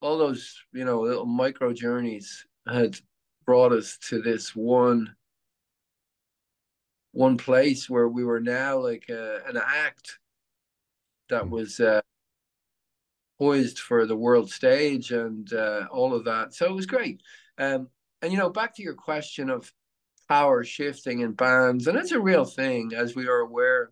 [0.00, 2.98] all those, you know, little micro journeys had
[3.44, 5.14] brought us to this one
[7.12, 10.20] one place where we were now like uh, an act
[11.28, 11.50] that hmm.
[11.50, 12.00] was uh,
[13.38, 16.54] poised for the world stage and uh, all of that.
[16.54, 17.22] So it was great.
[17.58, 17.88] Um,
[18.22, 19.72] and you know, back to your question of
[20.28, 23.90] power shifting in bands, and it's a real thing, as we are aware.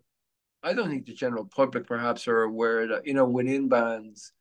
[0.63, 4.31] I don't think the general public perhaps are aware that you know within bands,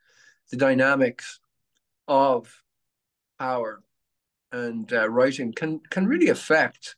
[0.51, 1.41] the dynamics
[2.09, 2.63] of
[3.39, 3.83] power
[4.53, 6.97] and uh, writing can can really affect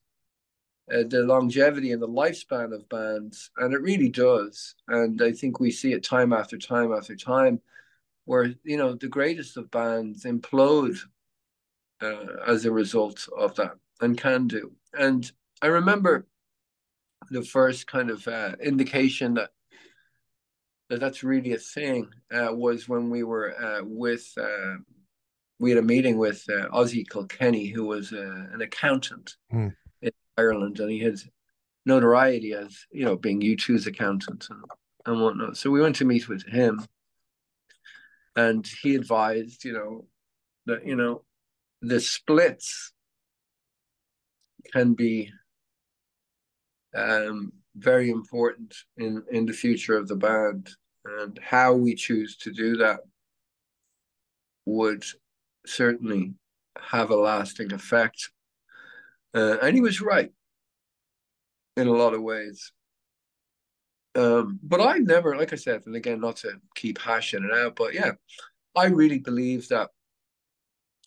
[0.92, 4.74] uh, the longevity and the lifespan of bands, and it really does.
[4.88, 7.60] And I think we see it time after time after time,
[8.24, 10.98] where you know the greatest of bands implode
[12.02, 14.72] uh, as a result of that, and can do.
[14.98, 15.30] And
[15.62, 16.26] I remember
[17.30, 19.50] the first kind of uh, indication that
[20.90, 24.26] that that's really a thing uh, was when we were uh, with.
[24.37, 24.76] Uh,
[25.60, 29.72] we had a meeting with Ossie Kilkenny, who was an accountant, mm
[30.37, 31.14] Ireland, and he had
[31.87, 34.64] notoriety as you know being U2's accountant and,
[35.06, 35.56] and whatnot.
[35.56, 36.84] So we went to meet with him,
[38.37, 40.07] and he advised, you know,
[40.66, 41.25] that you know
[41.83, 42.92] the splits
[44.73, 45.31] can be
[46.97, 50.70] um, very important in in the future of the band,
[51.05, 53.01] and how we choose to do that
[54.66, 55.05] would
[55.66, 56.35] certainly
[56.79, 58.31] have a lasting effect
[59.35, 60.31] uh, and he was right
[61.77, 62.73] in a lot of ways.
[64.16, 67.74] Um, but I never, like I said, and again, not to keep hashing it out,
[67.74, 68.12] but yeah,
[68.77, 69.90] I really believe that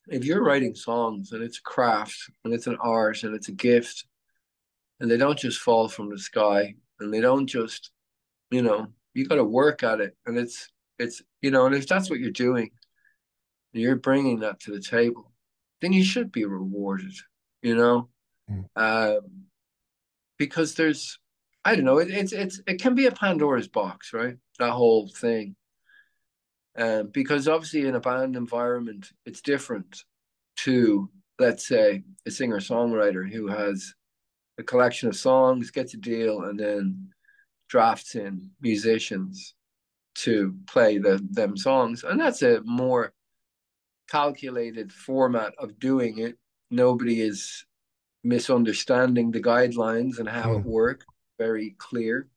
[0.08, 3.54] if you're writing songs and it's a craft and it's an art and it's a
[3.54, 4.06] gift,
[5.00, 7.92] and they don't just fall from the sky and they don't just,
[8.50, 10.16] you know, you got to work at it.
[10.26, 12.72] And it's, it's, you know, and if that's what you're doing,
[13.74, 15.32] you're bringing that to the table,
[15.82, 17.14] then you should be rewarded,
[17.62, 18.10] you know?
[18.50, 18.66] Mm.
[18.76, 19.44] Um,
[20.38, 21.20] because there's,
[21.68, 24.38] I don't know, it, it's it's it can be a Pandora's box, right?
[24.58, 25.58] That whole thing.
[26.78, 30.04] Um, because obviously in a band environment, it's different
[30.58, 33.94] to, let's say, a singer songwriter who has
[34.58, 37.10] a collection of songs, gets a deal, and then
[37.68, 39.54] drafts in musicians
[40.16, 42.06] to play the them songs.
[42.06, 43.12] And that's a more
[44.10, 46.38] calculated format of doing it.
[46.72, 47.66] Nobody is
[48.24, 50.60] misunderstanding the guidelines and how mm.
[50.60, 51.06] it works.
[51.38, 52.28] Very clear.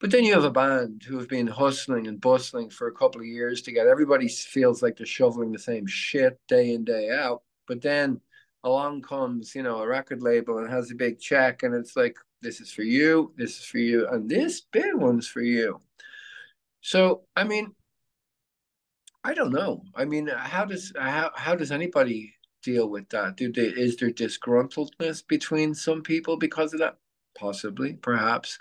[0.00, 3.20] But then you have a band who have been hustling and bustling for a couple
[3.20, 7.10] of years to get everybody feels like they're shoveling the same shit day in, day
[7.10, 7.42] out.
[7.66, 8.20] But then
[8.64, 12.16] along comes, you know, a record label and has a big check, and it's like,
[12.42, 15.80] this is for you, this is for you, and this big one's for you.
[16.80, 17.74] So, I mean,
[19.22, 19.84] I don't know.
[19.94, 23.36] I mean, how does how how does anybody deal with that?
[23.36, 26.98] Do they, is there disgruntledness between some people because of that?
[27.38, 28.58] Possibly, perhaps.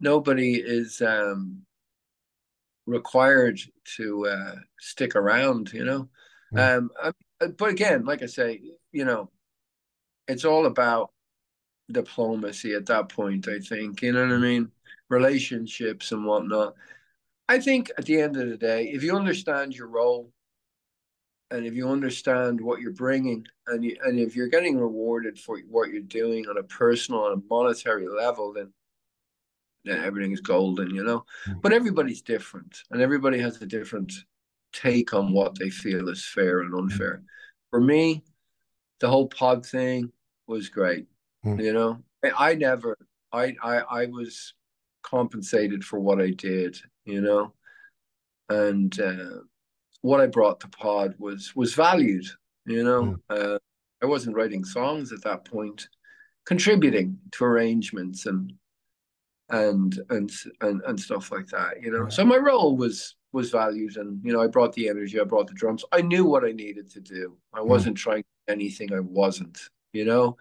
[0.00, 1.62] Nobody is um,
[2.86, 3.60] required
[3.96, 6.08] to uh, stick around, you know.
[6.54, 6.78] Mm.
[6.78, 8.60] Um, I, but again, like I say,
[8.92, 9.30] you know,
[10.28, 11.12] it's all about
[11.90, 13.48] diplomacy at that point.
[13.48, 14.70] I think you know what I mean,
[15.08, 16.74] relationships and whatnot.
[17.48, 20.32] I think at the end of the day, if you understand your role
[21.52, 25.58] and if you understand what you're bringing and you, and if you're getting rewarded for
[25.68, 28.72] what you're doing on a personal and a monetary level, then
[29.84, 31.24] then everything is golden, you know.
[31.46, 31.60] Mm.
[31.60, 34.12] But everybody's different, and everybody has a different
[34.72, 37.18] take on what they feel is fair and unfair.
[37.18, 37.24] Mm.
[37.70, 38.24] For me,
[39.00, 40.12] the whole pod thing
[40.46, 41.06] was great.
[41.44, 41.62] Mm.
[41.62, 42.96] You know, I, I never,
[43.32, 44.54] I, I, I was
[45.02, 47.52] compensated for what I did, you know,
[48.48, 49.40] and uh,
[50.02, 52.26] what I brought to Pod was was valued.
[52.66, 53.58] You know, uh,
[54.02, 55.88] I wasn't writing songs at that point,
[56.46, 58.52] contributing to arrangements and
[59.48, 61.82] and and and, and stuff like that.
[61.82, 65.20] You know, so my role was was valued, and you know, I brought the energy,
[65.20, 65.84] I brought the drums.
[65.92, 67.36] I knew what I needed to do.
[67.52, 67.66] I mm.
[67.66, 69.58] wasn't trying anything I wasn't.
[69.92, 70.36] You know,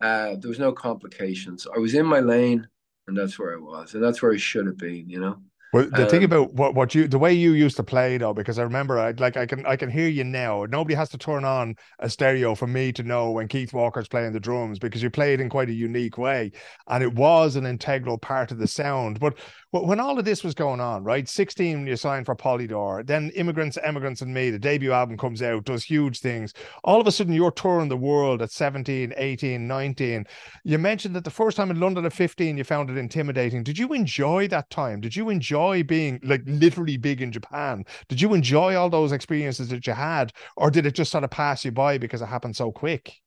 [0.00, 1.66] uh, there was no complications.
[1.74, 2.68] I was in my lane
[3.10, 5.10] and that's where I was, and that's where I should have been.
[5.10, 5.42] You know.
[5.72, 8.34] Well, the um, thing about what, what you the way you used to play though,
[8.34, 10.64] because I remember I like I can I can hear you now.
[10.68, 14.32] Nobody has to turn on a stereo for me to know when Keith Walker's playing
[14.32, 16.50] the drums because you played in quite a unique way,
[16.88, 19.20] and it was an integral part of the sound.
[19.20, 19.38] But
[19.72, 21.28] when all of this was going on, right?
[21.28, 25.64] 16 you signed for Polydor, then Immigrants, Emigrants and Me, the debut album comes out,
[25.64, 26.52] does huge things.
[26.82, 30.26] All of a sudden you're touring the world at 17, 18, 19.
[30.64, 33.62] You mentioned that the first time in London at 15 you found it intimidating.
[33.62, 35.00] Did you enjoy that time?
[35.00, 37.84] Did you enjoy being like literally big in Japan?
[38.08, 40.32] Did you enjoy all those experiences that you had?
[40.56, 43.20] Or did it just sort of pass you by because it happened so quick?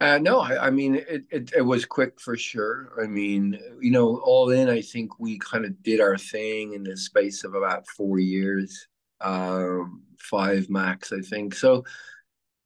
[0.00, 1.62] Uh, no, I, I mean it, it, it.
[1.62, 2.92] was quick for sure.
[3.02, 6.84] I mean, you know, all in, I think we kind of did our thing in
[6.84, 8.86] the space of about four years,
[9.20, 11.54] um, five max, I think.
[11.54, 11.84] So,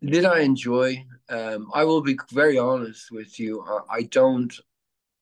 [0.02, 1.06] did I enjoy?
[1.30, 3.62] Um, I will be very honest with you.
[3.62, 4.54] I, I don't.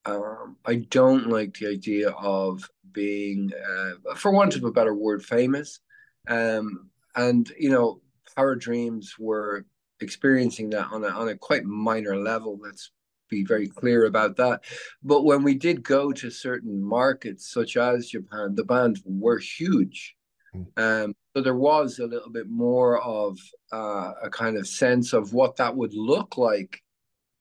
[0.05, 5.25] Um, I don't like the idea of being, uh, for want of a better word,
[5.25, 5.81] famous.
[6.27, 8.01] Um, and you know,
[8.37, 9.67] our dreams were
[10.01, 12.59] experiencing that on a on a quite minor level.
[12.61, 12.91] Let's
[13.29, 14.65] be very clear about that.
[15.03, 20.17] But when we did go to certain markets, such as Japan, the bands were huge.
[20.53, 20.63] Hmm.
[20.77, 23.39] Um, so there was a little bit more of
[23.73, 26.83] uh, a kind of sense of what that would look like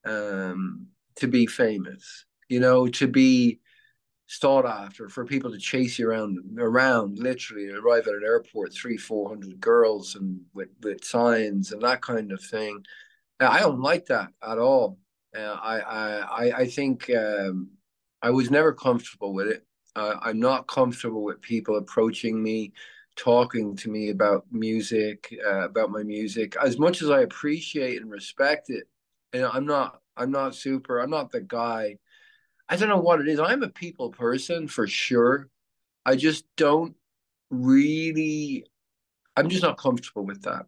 [0.06, 2.26] um, to be famous.
[2.50, 3.60] You know, to be
[4.32, 8.96] sought after for people to chase you around around literally arrive at an airport three
[8.96, 12.80] four hundred girls and with, with signs and that kind of thing.
[13.40, 15.00] I don't like that at all.
[15.36, 17.70] Uh, I, I i think um,
[18.22, 19.66] i was never comfortable with it.
[19.96, 22.72] Uh, i'm not comfortable with people approaching me
[23.16, 26.56] talking to me about music uh, about my music.
[26.62, 28.86] As much as i appreciate and respect it
[29.34, 31.98] you know i'm not i'm not super i'm not the guy
[32.70, 33.40] I don't know what it is.
[33.40, 35.50] I'm a people person for sure.
[36.06, 36.96] I just don't
[37.50, 38.66] really.
[39.36, 40.66] I'm just not comfortable with that.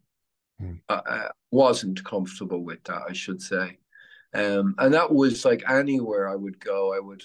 [0.61, 0.79] Mm.
[0.89, 3.77] I, wasn't comfortable with that, I should say.
[4.33, 7.23] Um, and that was like anywhere I would go, I would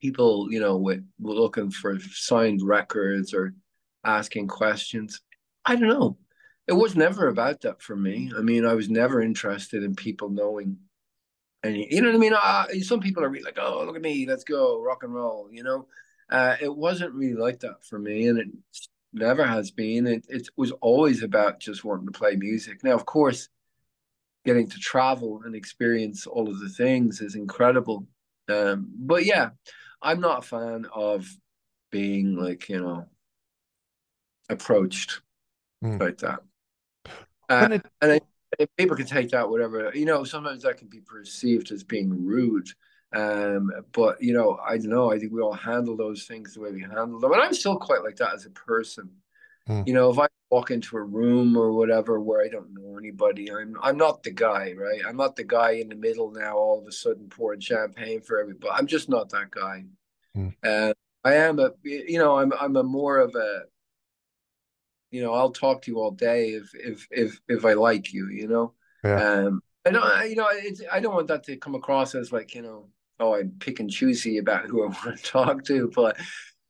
[0.00, 3.54] people, you know, with looking for signed records or
[4.04, 5.20] asking questions.
[5.64, 6.18] I don't know.
[6.66, 8.30] It was never about that for me.
[8.36, 10.76] I mean, I was never interested in people knowing
[11.62, 12.34] and you know what I mean?
[12.34, 15.48] Uh, some people are really like, "Oh, look at me, let's go rock and roll,"
[15.50, 15.86] you know.
[16.30, 18.48] Uh, it wasn't really like that for me, and it
[19.12, 20.06] never has been.
[20.06, 22.84] It it was always about just wanting to play music.
[22.84, 23.48] Now, of course,
[24.44, 28.06] getting to travel and experience all of the things is incredible.
[28.48, 29.50] Um, but yeah,
[30.00, 31.26] I'm not a fan of
[31.90, 33.06] being like you know
[34.48, 35.20] approached
[35.84, 36.00] mm.
[36.00, 36.40] like that.
[37.48, 37.86] Uh, it...
[38.00, 38.20] and I,
[38.76, 40.24] people can take that whatever you know.
[40.24, 42.68] Sometimes that can be perceived as being rude.
[43.12, 45.10] Um, but you know, I don't know.
[45.10, 47.76] I think we all handle those things the way we handle them, and I'm still
[47.76, 49.10] quite like that as a person.
[49.68, 49.86] Mm.
[49.86, 53.50] You know, if I walk into a room or whatever where I don't know anybody,
[53.50, 55.00] I'm I'm not the guy, right?
[55.06, 58.40] I'm not the guy in the middle now, all of a sudden pouring champagne for
[58.40, 58.72] everybody.
[58.74, 59.84] I'm just not that guy.
[60.36, 60.54] Mm.
[60.64, 60.94] Uh,
[61.24, 63.62] I am a, you know, I'm I'm a more of a,
[65.10, 68.28] you know, I'll talk to you all day if if if if I like you,
[68.28, 68.74] you know.
[69.04, 69.22] Yeah.
[69.22, 72.54] Um, I don't, you know, it's I don't want that to come across as like
[72.54, 72.88] you know,
[73.20, 76.18] oh, I'm pick and choosy about who I want to talk to, but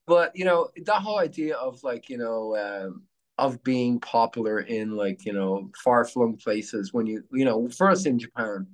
[0.06, 3.02] but you know that whole idea of like you know um,
[3.38, 8.06] of being popular in like you know far flung places when you you know first
[8.06, 8.66] in Japan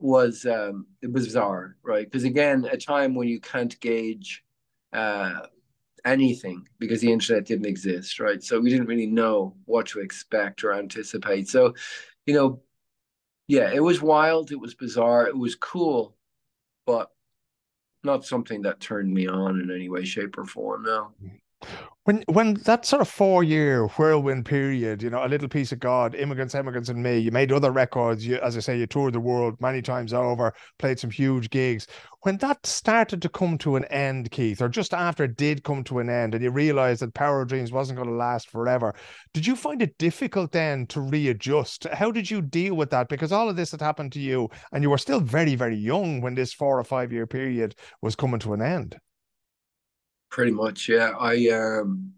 [0.00, 4.44] was um it was bizarre right because again a time when you can't gauge
[4.92, 5.40] uh
[6.08, 10.64] anything because the internet didn't exist right so we didn't really know what to expect
[10.64, 11.74] or anticipate so
[12.26, 12.60] you know
[13.46, 16.16] yeah it was wild it was bizarre it was cool
[16.86, 17.10] but
[18.04, 20.84] not something that turned me on in any way, shape, or form.
[20.84, 21.12] No.
[21.22, 21.36] Mm-hmm.
[22.04, 25.78] When when that sort of four year whirlwind period, you know, a little piece of
[25.78, 27.18] God, immigrants, emigrants, and me.
[27.18, 28.26] You made other records.
[28.26, 31.86] You, as I say, you toured the world many times over, played some huge gigs.
[32.22, 35.84] When that started to come to an end, Keith, or just after it did come
[35.84, 38.94] to an end, and you realized that Power of Dreams wasn't going to last forever,
[39.34, 41.86] did you find it difficult then to readjust?
[41.92, 43.10] How did you deal with that?
[43.10, 46.22] Because all of this had happened to you, and you were still very, very young
[46.22, 48.98] when this four or five year period was coming to an end.
[50.30, 51.12] Pretty much, yeah.
[51.18, 52.12] I um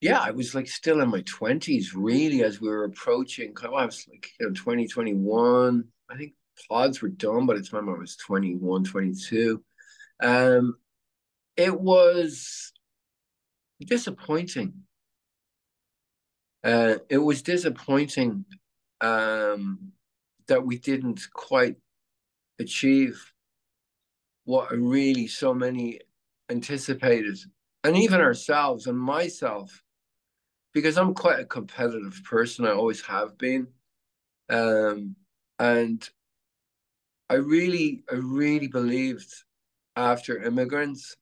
[0.00, 3.54] yeah, I was like still in my twenties, really, as we were approaching.
[3.62, 5.84] I was like, you know, 2021.
[6.10, 6.34] I think
[6.68, 9.62] pods were done by the time I was 21, 22.
[10.22, 10.76] Um,
[11.56, 12.72] it was
[13.84, 14.74] disappointing.
[16.64, 18.44] Uh, it was disappointing
[19.00, 19.92] um,
[20.48, 21.76] that we didn't quite
[22.58, 23.32] achieve
[24.44, 26.00] what really so many
[26.48, 27.38] anticipated,
[27.84, 29.82] and even ourselves and myself,
[30.72, 32.66] because I'm quite a competitive person.
[32.66, 33.68] I always have been,
[34.48, 35.16] um,
[35.58, 36.08] and
[37.28, 39.32] I really, I really believed
[39.96, 41.16] after immigrants,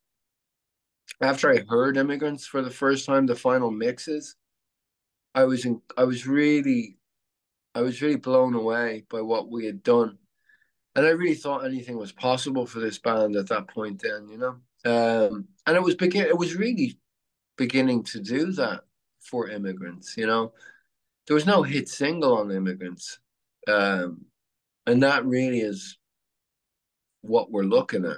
[1.21, 4.35] after I heard immigrants for the first time, the final mixes,
[5.33, 6.97] I was in, I was really,
[7.73, 10.17] I was really blown away by what we had done,
[10.95, 14.01] and I really thought anything was possible for this band at that point.
[14.01, 14.57] Then, you know.
[14.85, 16.97] Um, and it was begin it was really
[17.57, 18.81] beginning to do that
[19.21, 20.53] for immigrants, you know.
[21.27, 23.19] There was no hit single on immigrants.
[23.67, 24.25] Um,
[24.85, 25.97] and that really is
[27.21, 28.17] what we're looking at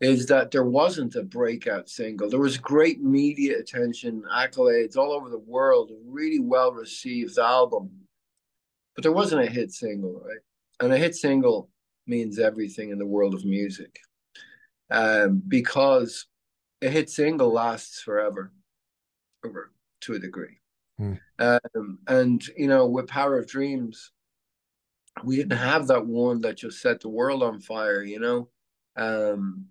[0.00, 2.28] is that there wasn't a breakout single.
[2.28, 7.90] There was great media attention, accolades all over the world, a really well received album.
[8.94, 10.40] But there wasn't a hit single, right?
[10.80, 11.70] And a hit single
[12.06, 13.98] means everything in the world of music
[14.90, 16.26] um, because
[16.82, 18.52] a hit single lasts forever,
[19.44, 19.72] over
[20.02, 20.60] to a degree.
[21.00, 21.18] Mm.
[21.38, 24.12] Um, and you know, with Power of Dreams,
[25.24, 28.02] we didn't have that one that just set the world on fire.
[28.02, 28.48] You know,
[28.96, 29.66] um,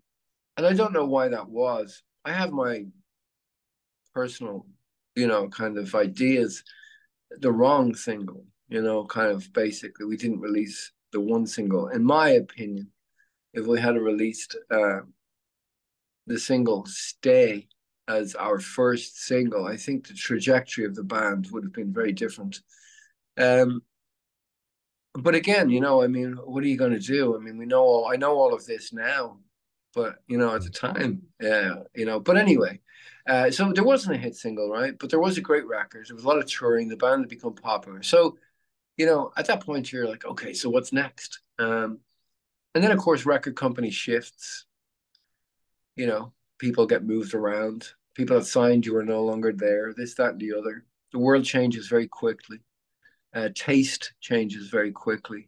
[0.58, 2.04] and I don't know why that was.
[2.24, 2.86] I have my
[4.14, 4.66] personal,
[5.16, 6.64] you know, kind of ideas.
[7.40, 12.04] The wrong single, you know, kind of basically, we didn't release the one single, in
[12.04, 12.90] my opinion
[13.56, 15.00] if we had released uh,
[16.28, 17.68] the single "Stay"
[18.08, 22.12] as our first single, I think the trajectory of the band would have been very
[22.12, 22.60] different.
[23.38, 23.82] Um,
[25.14, 27.36] but again, you know, I mean, what are you going to do?
[27.36, 29.40] I mean, we know all, I know all of this now,
[29.94, 32.20] but you know, at the time, yeah, you know.
[32.20, 32.82] But anyway,
[33.28, 34.98] uh, so there wasn't a hit single, right?
[35.00, 36.08] But there was a great record.
[36.08, 36.90] There was a lot of touring.
[36.90, 38.04] The band had become popular.
[38.04, 38.38] So,
[38.98, 41.40] you know, at that point, you're like, okay, so what's next?
[41.58, 42.00] Um,
[42.76, 44.66] and then, of course, record company shifts.
[45.96, 47.88] You know, people get moved around.
[48.16, 49.94] People that signed you are no longer there.
[49.96, 50.86] This, that, and the other.
[51.14, 52.60] The world changes very quickly.
[53.34, 55.48] Uh, taste changes very quickly.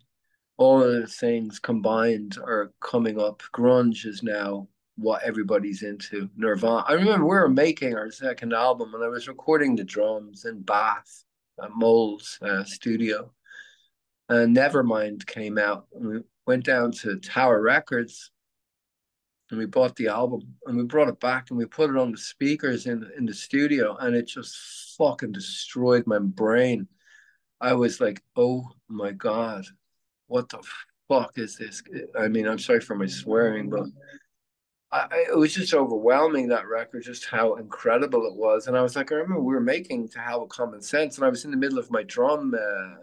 [0.57, 3.43] All of the things combined are coming up.
[3.53, 6.30] Grunge is now what everybody's into.
[6.38, 6.86] Nirvana.
[6.88, 10.61] I remember we were making our second album, and I was recording the drums in
[10.61, 11.25] Bath,
[11.61, 13.32] at Mole's uh, studio.
[14.30, 15.88] And Nevermind came out
[16.48, 18.32] went down to Tower Records
[19.50, 22.12] and we bought the album and we brought it back and we put it on
[22.12, 26.88] the speakers in in the studio and it just fucking destroyed my brain.
[27.62, 29.66] I was like, oh my god,
[30.28, 30.60] what the
[31.08, 31.82] fuck is this?
[32.18, 33.86] I mean, I'm sorry for my swearing, but
[34.91, 38.68] I, it was just overwhelming that record, just how incredible it was.
[38.68, 41.26] And I was like, I remember we were making to have a common sense, and
[41.26, 42.95] I was in the middle of my drum uh,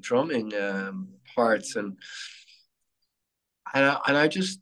[0.00, 1.98] drumming um, parts, and
[3.74, 4.60] and I, and I just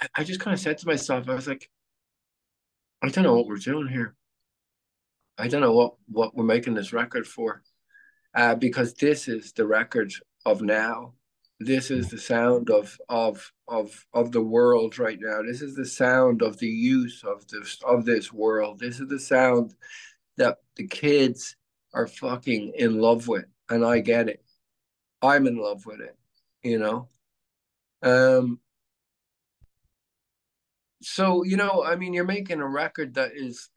[0.00, 1.68] I, I just kind of said to myself, I was like,
[3.02, 4.14] I don't know what we're doing here.
[5.38, 7.62] I don't know what what we're making this record for,
[8.34, 10.12] uh, because this is the record
[10.44, 11.14] of now.
[11.58, 15.42] This is the sound of of of of the world right now.
[15.42, 18.78] This is the sound of the youth of this of this world.
[18.78, 19.74] This is the sound
[20.36, 21.56] that the kids
[21.94, 24.44] are fucking in love with and i get it.
[25.22, 26.16] I'm in love with it
[26.66, 27.08] you know
[28.02, 28.60] um
[31.02, 33.68] so you know i mean you're making a record that is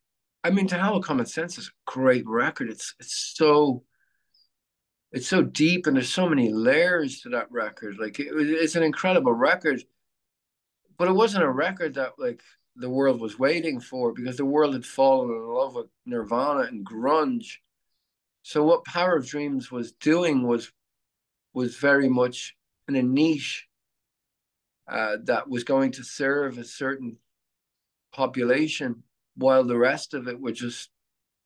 [0.44, 3.84] i mean to have a common sense is a great record it's it's so
[5.12, 7.98] it's so deep and there's so many layers to that record.
[8.00, 9.82] Like it, it's an incredible record,
[10.98, 12.42] but it wasn't a record that like
[12.76, 16.86] the world was waiting for because the world had fallen in love with Nirvana and
[16.86, 17.58] grunge.
[18.44, 20.72] So what Power of Dreams was doing was
[21.54, 22.56] was very much
[22.88, 23.68] in a niche
[24.90, 27.18] uh, that was going to serve a certain
[28.12, 29.04] population,
[29.36, 30.90] while the rest of it were just,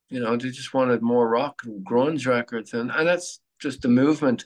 [0.09, 3.87] you know, they just wanted more rock and grunge records, and and that's just the
[3.89, 4.45] movement.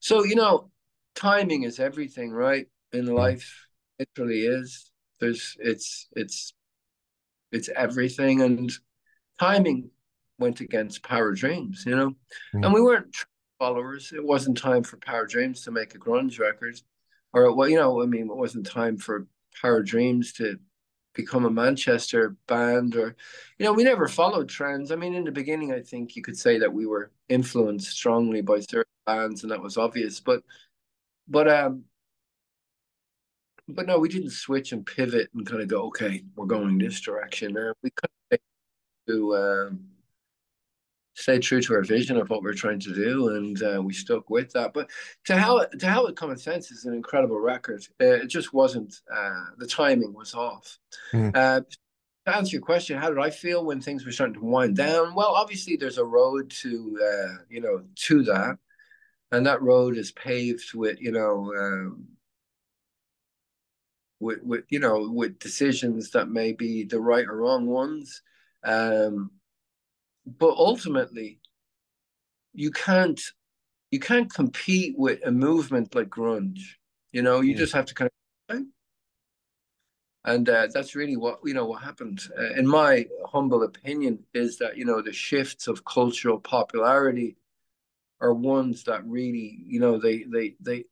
[0.00, 0.70] So, you know,
[1.14, 2.66] timing is everything, right?
[2.92, 3.66] In life,
[3.98, 4.90] it really is.
[5.20, 6.52] There's it's it's
[7.52, 8.72] it's everything and
[9.38, 9.90] timing
[10.38, 12.10] went against Power Dreams, you know?
[12.54, 12.64] Mm.
[12.64, 13.14] And we weren't
[13.58, 14.12] followers.
[14.14, 16.80] It wasn't time for Power Dreams to make a grunge record.
[17.32, 19.26] Or well, you know, I mean, it wasn't time for
[19.60, 20.58] Power Dreams to
[21.14, 23.14] become a Manchester band or
[23.58, 24.90] you know we never followed trends.
[24.90, 28.40] I mean in the beginning I think you could say that we were influenced strongly
[28.40, 30.42] by certain bands and that was obvious but
[31.28, 31.84] but um
[33.68, 37.00] but no we didn't switch and pivot and kind of go okay we're going this
[37.00, 37.56] direction.
[37.56, 38.38] Uh, we kind of
[39.08, 39.91] to um
[41.14, 44.30] stay true to our vision of what we're trying to do, and uh, we stuck
[44.30, 44.72] with that.
[44.72, 44.90] But
[45.26, 47.86] to how to how it common sense is an incredible record.
[48.00, 48.94] Uh, it just wasn't.
[49.12, 50.78] Uh, the timing was off.
[51.12, 51.32] Mm.
[51.34, 55.14] to answer your question, how did I feel when things were starting to wind down?
[55.14, 58.58] Well, obviously there's a road to uh, you know to that,
[59.32, 61.52] and that road is paved with you know.
[61.56, 62.06] Um,
[64.20, 68.22] with, with you know with decisions that may be the right or wrong ones
[68.62, 69.32] um,
[70.26, 71.40] but ultimately
[72.52, 73.20] you can't
[73.90, 76.76] you can't compete with a movement like grunge
[77.12, 77.40] you know?
[77.40, 78.10] You just have to kind
[78.48, 78.62] of
[80.24, 82.20] and uh, that's really what you know what happened.
[82.38, 87.36] Uh, in my humble opinion is that you know the shifts of cultural popularity
[88.20, 90.84] are ones that really you know they they they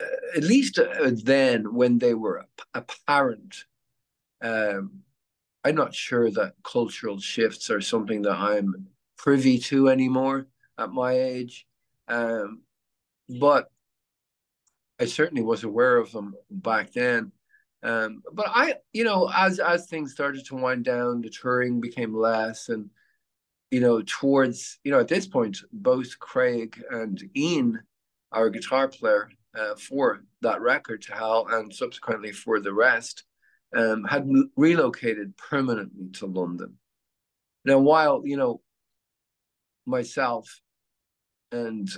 [0.00, 3.64] uh, at least uh, then when they were apparent
[4.42, 5.04] um,
[5.64, 10.46] I'm not sure that cultural shifts are something that I'm privy to anymore
[10.78, 11.66] at my age.
[12.06, 12.62] Um,
[13.28, 13.70] but
[15.00, 17.32] I certainly was aware of them back then.
[17.82, 22.14] Um, but I, you know, as as things started to wind down, the touring became
[22.14, 22.88] less, and
[23.70, 27.82] you know, towards you know, at this point, both Craig and Ian,
[28.32, 33.24] our guitar player uh, for that record, to Hell, and subsequently for the rest,
[33.74, 36.78] um, had relocated permanently to London.
[37.64, 38.60] Now, while you know
[39.86, 40.60] myself
[41.52, 41.88] and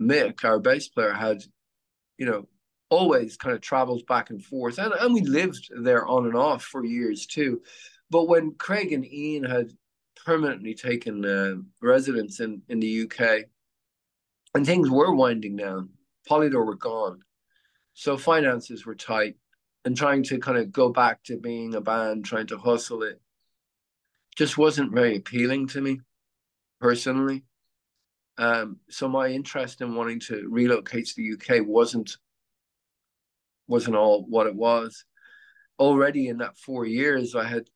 [0.00, 1.42] Mick, our bass player, had
[2.18, 2.48] you know
[2.88, 6.62] always kind of traveled back and forth, and and we lived there on and off
[6.62, 7.62] for years too.
[8.10, 9.72] But when Craig and Ian had
[10.24, 13.46] permanently taken uh, residence in in the UK,
[14.54, 15.90] and things were winding down,
[16.28, 17.20] Polydor were gone,
[17.94, 19.36] so finances were tight
[19.86, 23.20] and trying to kind of go back to being a band, trying to hustle it,
[24.36, 26.00] just wasn't very appealing to me
[26.80, 27.44] personally.
[28.36, 32.16] Um, so my interest in wanting to relocate to the UK wasn't
[33.68, 35.04] wasn't all what it was.
[35.78, 37.68] Already in that four years, I had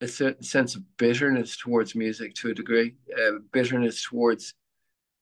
[0.00, 4.54] a certain sense of bitterness towards music to a degree, uh, bitterness towards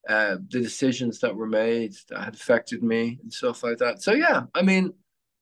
[0.06, 4.02] uh, the decisions that were made that had affected me and stuff like that.
[4.02, 4.92] So yeah, I mean,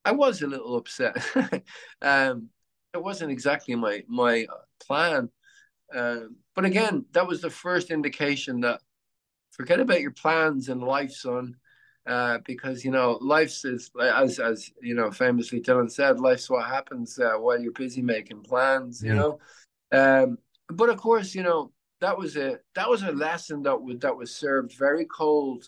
[0.04, 1.16] I was a little upset.
[2.02, 2.48] um,
[2.92, 4.46] it wasn't exactly my my
[4.86, 5.30] plan,
[5.94, 6.20] uh,
[6.54, 8.80] but again, that was the first indication that
[9.50, 11.56] forget about your plans in life, son,
[12.06, 16.66] uh, because you know life's is as as you know famously Dylan said, life's what
[16.66, 19.02] happens uh, while you're busy making plans.
[19.02, 19.38] You know,
[19.92, 20.38] um,
[20.68, 24.16] but of course, you know that was a that was a lesson that was that
[24.16, 25.64] was served very cold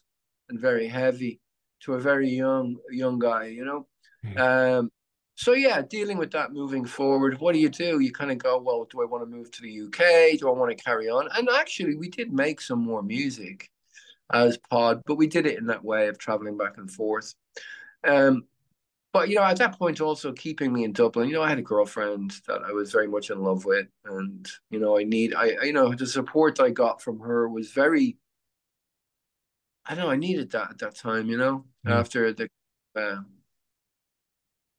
[0.49, 1.41] and very heavy
[1.81, 3.47] to a very young young guy.
[3.47, 3.87] You know,
[4.35, 4.39] Mm.
[4.39, 4.91] Um,
[5.37, 8.01] so yeah, dealing with that moving forward, what do you do?
[8.01, 10.39] You kind of go, well, do I want to move to the UK?
[10.39, 11.29] Do I want to carry on?
[11.37, 13.71] And actually, we did make some more music
[14.33, 17.35] as Pod, but we did it in that way of traveling back and forth.
[18.03, 18.47] Um,
[19.13, 21.59] but you know, at that point, also keeping me in Dublin, you know, I had
[21.59, 25.35] a girlfriend that I was very much in love with, and you know, I need,
[25.35, 28.17] I, you know, the support I got from her was very.
[29.87, 30.11] I don't know.
[30.11, 31.93] I needed that at that time, you know, mm.
[31.93, 32.49] after the
[32.97, 33.21] uh,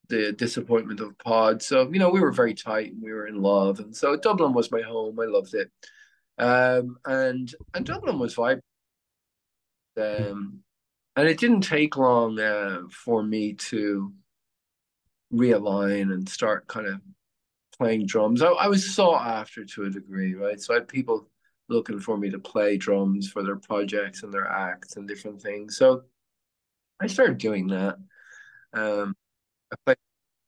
[0.10, 1.62] the disappointment of Pod.
[1.62, 4.54] So you know, we were very tight and we were in love, and so Dublin
[4.54, 5.20] was my home.
[5.20, 5.72] I loved it,
[6.38, 8.64] um, and and Dublin was vibrant.
[9.98, 10.60] Um,
[11.16, 14.14] and it didn't take long uh, for me to
[15.34, 17.02] realign and start kind of
[17.78, 18.42] playing drums.
[18.42, 20.62] I, I, was sought after to a degree, right?
[20.62, 21.28] So I had people
[21.70, 25.78] looking for me to play drums for their projects and their acts and different things.
[25.78, 26.04] So
[27.02, 27.98] I started doing that.
[28.74, 29.16] Um,
[29.72, 29.98] I played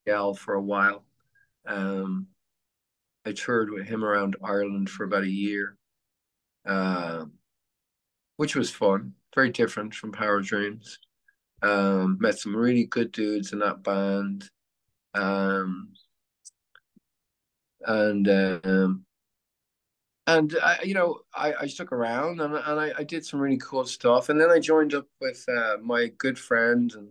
[0.06, 1.06] Gal for a while.
[1.66, 2.28] Um,
[3.26, 5.78] I toured with him around Ireland for about a year,
[6.66, 7.26] uh,
[8.38, 11.00] which was fun very different from Power Dreams.
[11.62, 14.50] Um, met some really good dudes in that band.
[15.14, 15.94] Um,
[17.86, 19.06] and um,
[20.28, 23.58] and I, you know, I, I stuck around and and I, I did some really
[23.58, 24.30] cool stuff.
[24.30, 27.10] And then I joined up with uh, my good friend and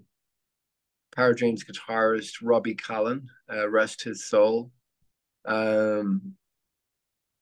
[1.19, 4.71] Power Dreams guitarist Robbie Callan, uh, rest his soul.
[5.45, 6.35] Um,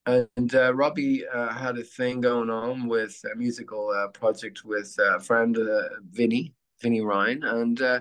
[0.06, 4.96] and uh, Robbie uh, had a thing going on with a musical uh, project with
[4.98, 8.00] a friend uh, Vinny, Vinny Ryan, and uh,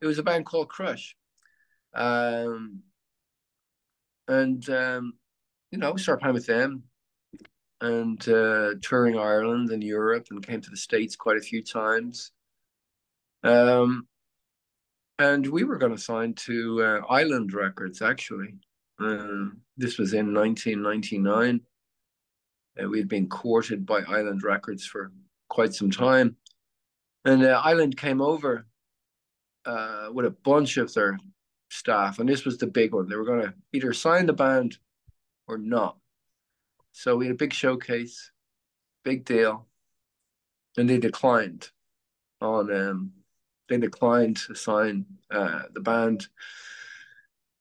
[0.00, 1.16] it was a band called Crush.
[1.92, 2.82] Um,
[4.28, 5.14] and um,
[5.72, 6.84] you know, we started playing with them
[7.80, 12.30] and uh, touring Ireland and Europe, and came to the States quite a few times.
[13.42, 14.06] Um,
[15.18, 18.54] and we were going to sign to Island Records actually.
[18.98, 21.60] Um, this was in 1999.
[22.78, 25.12] Uh, we had been courted by Island Records for
[25.48, 26.36] quite some time.
[27.24, 28.66] And uh, Island came over
[29.64, 31.18] uh, with a bunch of their
[31.70, 33.08] staff, and this was the big one.
[33.08, 34.78] They were going to either sign the band
[35.48, 35.96] or not.
[36.92, 38.30] So we had a big showcase,
[39.04, 39.66] big deal,
[40.76, 41.70] and they declined
[42.40, 43.12] on um,
[43.68, 46.26] they declined to sign uh, the band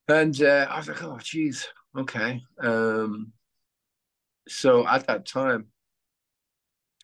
[0.07, 2.41] and uh, I was like, oh, geez, okay.
[2.59, 3.31] Um,
[4.47, 5.67] so at that time,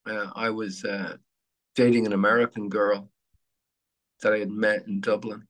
[0.07, 1.17] uh, I was uh,
[1.75, 3.09] dating an American girl
[4.21, 5.47] that I had met in Dublin.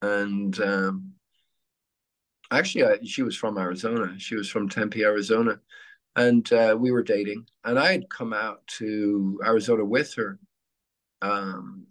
[0.00, 1.12] And um,
[2.50, 4.14] actually, I, she was from Arizona.
[4.18, 5.60] She was from Tempe, Arizona.
[6.16, 7.46] And uh, we were dating.
[7.64, 10.38] And I had come out to Arizona with her
[11.20, 11.86] um,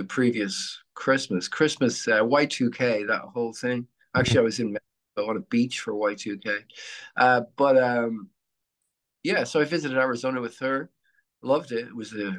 [0.00, 3.86] the previous Christmas, Christmas uh, Y2K, that whole thing.
[4.16, 4.78] Actually, I was in
[5.18, 6.62] on a beach for Y2K,
[7.18, 8.30] uh, but um,
[9.22, 9.44] yeah.
[9.44, 10.90] So I visited Arizona with her.
[11.42, 11.88] Loved it.
[11.88, 12.34] It was a,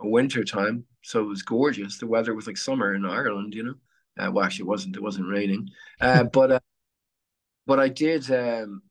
[0.00, 1.98] a, winter time, so it was gorgeous.
[1.98, 3.74] The weather was like summer in Ireland, you know.
[4.18, 4.96] Uh, well, actually, it wasn't.
[4.96, 5.68] It wasn't raining,
[6.00, 6.60] uh, but uh,
[7.64, 8.28] but I did.
[8.32, 8.82] Um,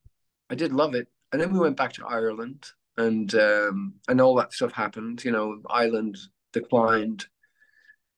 [0.50, 1.10] I did love it.
[1.34, 2.64] And then we went back to Ireland,
[2.96, 5.26] and um, and all that stuff happened.
[5.26, 6.18] You know, Ireland
[6.54, 7.26] declined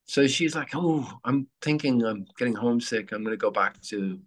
[0.05, 3.11] so she's like, "Oh, I'm thinking I'm getting homesick.
[3.11, 4.19] I'm going to go back to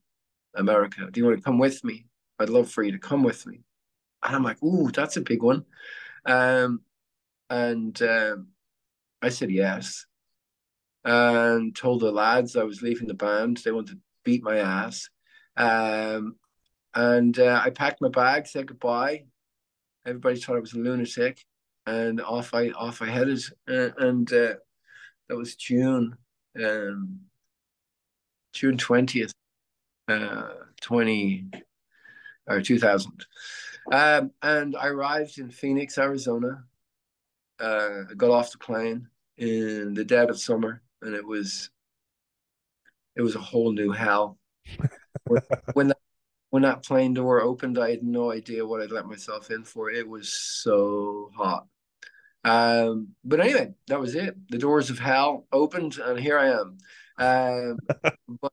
[0.54, 1.08] America.
[1.10, 2.06] Do you want to come with me?
[2.38, 3.60] I'd love for you to come with me."
[4.22, 5.64] And I'm like, "Ooh, that's a big one."
[6.26, 6.82] Um,
[7.50, 8.48] and um,
[9.22, 10.06] I said yes,
[11.04, 13.58] and told the lads I was leaving the band.
[13.58, 15.08] They wanted to beat my ass,
[15.56, 16.36] um,
[16.94, 19.24] and uh, I packed my bag, said goodbye.
[20.04, 21.44] Everybody thought I was a lunatic,
[21.86, 23.42] and off I off I headed.
[23.68, 24.54] Uh, and uh,
[25.28, 26.16] that was June,
[26.62, 27.20] um,
[28.52, 29.32] June twentieth,
[30.08, 31.46] uh, twenty
[32.46, 33.26] or two thousand,
[33.92, 36.64] um, and I arrived in Phoenix, Arizona.
[37.60, 41.70] Uh, I got off the plane in the dead of summer, and it was
[43.16, 44.38] it was a whole new hell.
[45.72, 45.98] when that
[46.50, 49.90] when that plane door opened, I had no idea what I'd let myself in for.
[49.90, 51.66] It was so hot.
[52.48, 54.34] Um, but anyway, that was it.
[54.48, 56.78] The doors of hell opened, and here I am.
[57.18, 57.78] Um,
[58.40, 58.52] but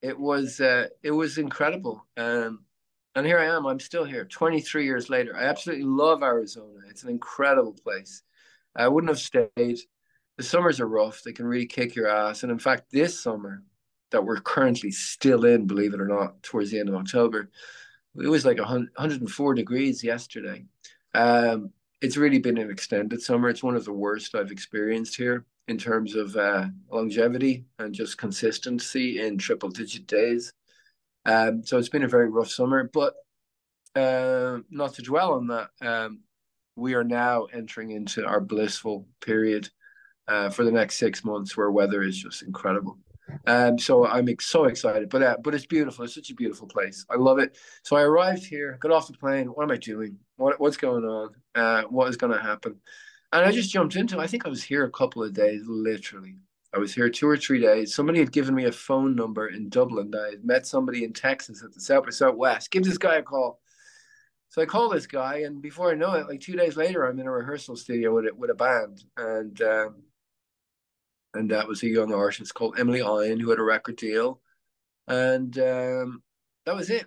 [0.00, 2.60] it was uh, it was incredible, um,
[3.16, 3.66] and here I am.
[3.66, 5.36] I'm still here, 23 years later.
[5.36, 6.80] I absolutely love Arizona.
[6.88, 8.22] It's an incredible place.
[8.76, 9.80] I wouldn't have stayed.
[10.36, 12.44] The summers are rough; they can really kick your ass.
[12.44, 13.64] And in fact, this summer
[14.12, 17.50] that we're currently still in, believe it or not, towards the end of October,
[18.16, 20.64] it was like 104 degrees yesterday.
[21.14, 23.48] Um, it's really been an extended summer.
[23.48, 28.18] It's one of the worst I've experienced here in terms of uh, longevity and just
[28.18, 30.52] consistency in triple digit days.
[31.26, 33.14] Um, so it's been a very rough summer, but
[33.94, 35.70] uh, not to dwell on that.
[35.82, 36.20] Um,
[36.76, 39.68] we are now entering into our blissful period
[40.28, 42.98] uh, for the next six months, where weather is just incredible.
[43.46, 46.04] Um, so I'm so excited, but uh, but it's beautiful.
[46.04, 47.06] It's such a beautiful place.
[47.10, 47.56] I love it.
[47.82, 49.46] So I arrived here, got off the plane.
[49.46, 50.18] What am I doing?
[50.36, 51.34] What what's going on?
[51.54, 52.76] Uh, what is going to happen?
[53.32, 54.18] And I just jumped into.
[54.18, 56.36] I think I was here a couple of days, literally.
[56.74, 57.94] I was here two or three days.
[57.94, 60.12] Somebody had given me a phone number in Dublin.
[60.14, 62.70] I had met somebody in Texas at the South by Southwest.
[62.70, 63.60] Give this guy a call.
[64.50, 67.20] So I call this guy, and before I know it, like two days later, I'm
[67.20, 70.02] in a rehearsal studio with a, with a band, and um,
[71.34, 74.40] and that was a young artist called Emily Iron who had a record deal,
[75.08, 76.22] and um,
[76.66, 77.06] that was it.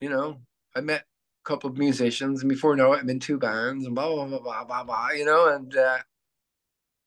[0.00, 0.40] You know,
[0.76, 4.12] I met a couple of musicians, and before it, I'm in two bands, and blah
[4.12, 5.10] blah blah blah blah blah.
[5.10, 5.98] You know, and uh,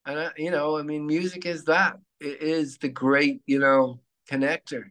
[0.05, 1.99] and I, you know, I mean, music is that.
[2.19, 4.85] It is the great, you know, connector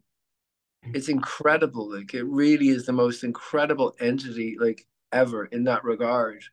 [0.95, 1.93] it's incredible.
[1.93, 6.45] Like it really is the most incredible entity like ever in that regard.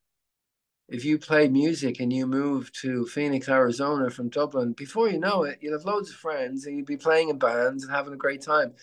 [0.89, 5.43] If you play music and you move to Phoenix, Arizona from Dublin, before you know
[5.43, 8.17] it, you'll have loads of friends and you'll be playing in bands and having a
[8.17, 8.73] great time.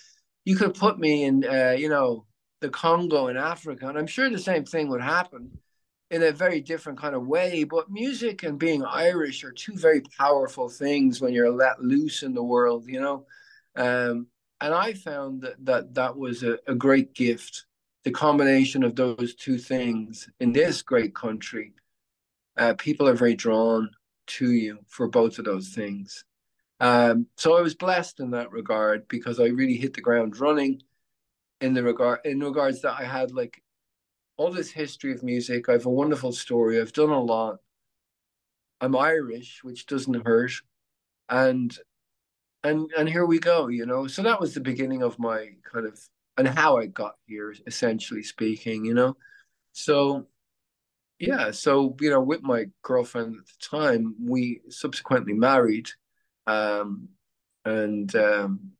[0.44, 2.26] You could put me in, uh, you know,
[2.60, 5.58] the Congo in Africa, and I'm sure the same thing would happen
[6.10, 7.64] in a very different kind of way.
[7.64, 12.34] But music and being Irish are two very powerful things when you're let loose in
[12.34, 13.26] the world, you know.
[13.76, 14.26] Um,
[14.60, 17.66] and I found that that, that was a, a great gift.
[18.04, 21.72] The combination of those two things in this great country,
[22.56, 23.90] uh, people are very drawn
[24.26, 26.24] to you for both of those things.
[26.78, 30.82] Um, so I was blessed in that regard because I really hit the ground running
[31.60, 33.62] in the regard in regards that I had like
[34.36, 35.68] all this history of music.
[35.68, 36.80] I have a wonderful story.
[36.80, 37.56] I've done a lot.
[38.80, 40.52] I'm Irish, which doesn't hurt,
[41.28, 41.76] and
[42.62, 45.86] and and here we go you know so that was the beginning of my kind
[45.86, 45.98] of
[46.36, 49.16] and how i got here essentially speaking you know
[49.72, 50.26] so
[51.20, 55.88] yeah so you know with my girlfriend at the time we subsequently married
[56.46, 57.08] um
[57.64, 58.72] and um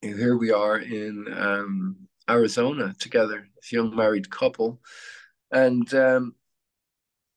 [0.00, 1.96] here we are in um
[2.30, 4.80] arizona together this young married couple.
[5.50, 6.34] And um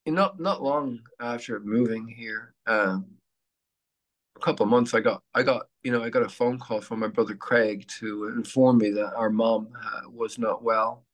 [0.06, 3.06] not not long after moving here um
[4.36, 6.82] a couple of months, I got I got you know I got a phone call
[6.82, 11.06] from my brother Craig to inform me that our mom uh, was not well,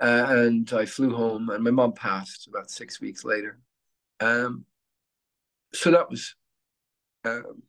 [0.00, 3.58] uh, and I flew home, and my mom passed about six weeks later.
[4.20, 4.64] Um,
[5.72, 6.34] so that was
[7.24, 7.62] um,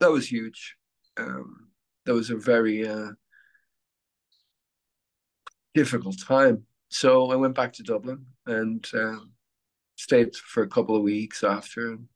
[0.00, 0.76] that was huge.
[1.16, 1.68] Um,
[2.04, 3.10] that was a very uh,
[5.74, 6.64] difficult time.
[6.88, 9.18] So I went back to Dublin and uh,
[9.96, 11.92] stayed for a couple of weeks after.
[11.92, 12.08] and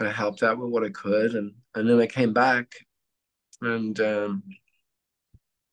[0.00, 2.74] I helped out with what I could, and and then I came back,
[3.62, 4.42] and um,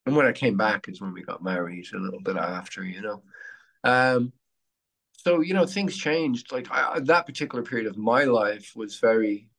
[0.08, 3.02] and when I came back is when we got married a little bit after, you
[3.02, 3.24] know.
[3.84, 4.32] Um,
[5.12, 6.52] so you know things changed.
[6.52, 9.50] Like I, that particular period of my life was very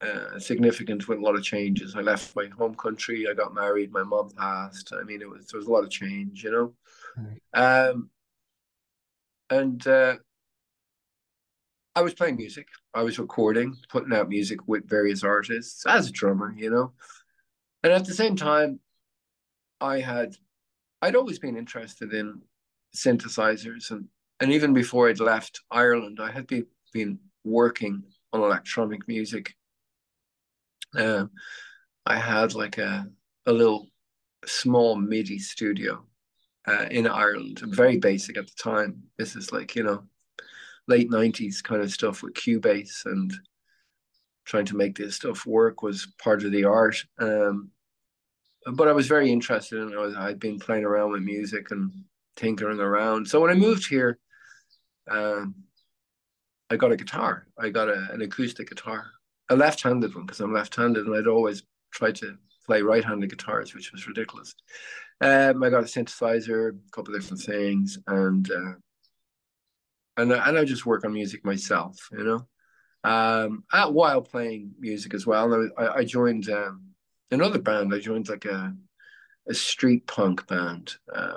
[0.00, 1.94] uh, significant with a lot of changes.
[1.94, 3.28] I left my home country.
[3.30, 3.92] I got married.
[3.92, 4.92] My mom passed.
[4.92, 6.74] I mean, it was there was a lot of change, you know.
[7.16, 7.88] Right.
[7.88, 8.10] Um,
[9.48, 10.16] and uh,
[11.94, 12.66] I was playing music.
[12.94, 16.94] I was recording, putting out music with various artists as a drummer, you know.
[17.84, 18.80] And at the same time,
[19.82, 20.36] I had,
[21.02, 22.40] I'd always been interested in
[22.96, 24.06] synthesizers, and
[24.40, 28.02] and even before I'd left Ireland, I had been been working
[28.32, 29.54] on electronic music.
[30.96, 31.30] Um,
[32.06, 33.06] I had like a
[33.46, 33.90] a little
[34.46, 36.04] small MIDI studio
[36.66, 39.02] uh, in Ireland, very basic at the time.
[39.18, 40.04] This is like you know
[40.88, 43.32] late 90s kind of stuff with Cubase and
[44.44, 47.04] trying to make this stuff work was part of the art.
[47.18, 47.70] Um,
[48.66, 50.16] but I was very interested in it.
[50.16, 51.92] I'd been playing around with music and
[52.36, 53.26] tinkering around.
[53.26, 54.18] So when I moved here,
[55.10, 55.54] um,
[56.70, 57.46] I got a guitar.
[57.58, 59.06] I got a, an acoustic guitar,
[59.50, 63.92] a left-handed one because I'm left-handed, and I'd always tried to play right-handed guitars, which
[63.92, 64.54] was ridiculous.
[65.20, 68.72] Um, I got a synthesizer, a couple of different things, and uh,
[70.16, 72.46] and and I just work on music myself, you know.
[73.04, 76.91] Um, while playing music as well, I, I joined um,
[77.32, 77.92] another band.
[77.94, 78.74] I joined like a
[79.48, 81.32] a street punk band uh,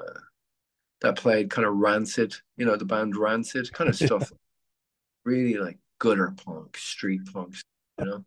[1.02, 4.32] that played kind of rancid, you know, the band Rancid kind of stuff,
[5.24, 7.56] really like gutter punk, street punk,
[8.00, 8.26] you know.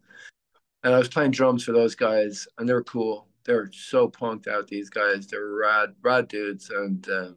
[0.84, 3.28] And I was playing drums for those guys, and they were cool.
[3.44, 4.68] They were so punked out.
[4.68, 7.30] These guys, they were rad, rad dudes, and uh,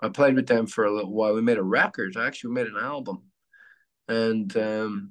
[0.00, 1.34] I played with them for a little while.
[1.34, 2.16] We made a record.
[2.16, 3.22] I actually, we made an album,
[4.08, 5.10] and um,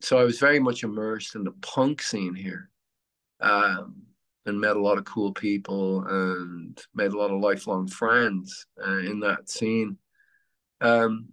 [0.00, 2.70] so I was very much immersed in the punk scene here,
[3.44, 3.94] um,
[4.46, 8.98] and met a lot of cool people and made a lot of lifelong friends uh,
[8.98, 9.96] in that scene.
[10.80, 11.28] Um,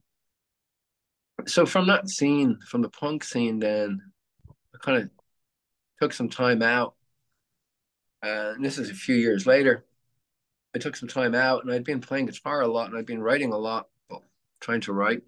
[1.48, 4.00] so from that scene, from the punk scene, then
[4.76, 5.10] I kind of
[6.02, 6.96] took some time out.
[8.24, 9.86] Uh, and this is a few years later.
[10.76, 13.22] I took some time out, and I'd been playing guitar a lot, and I'd been
[13.22, 13.88] writing a lot,
[14.62, 15.22] trying to write.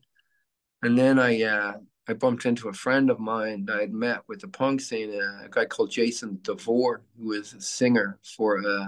[0.84, 1.74] And then I uh,
[2.08, 5.46] I bumped into a friend of mine that I'd met with the punk scene, uh,
[5.46, 8.88] a guy called Jason DeVore, who is a singer for uh,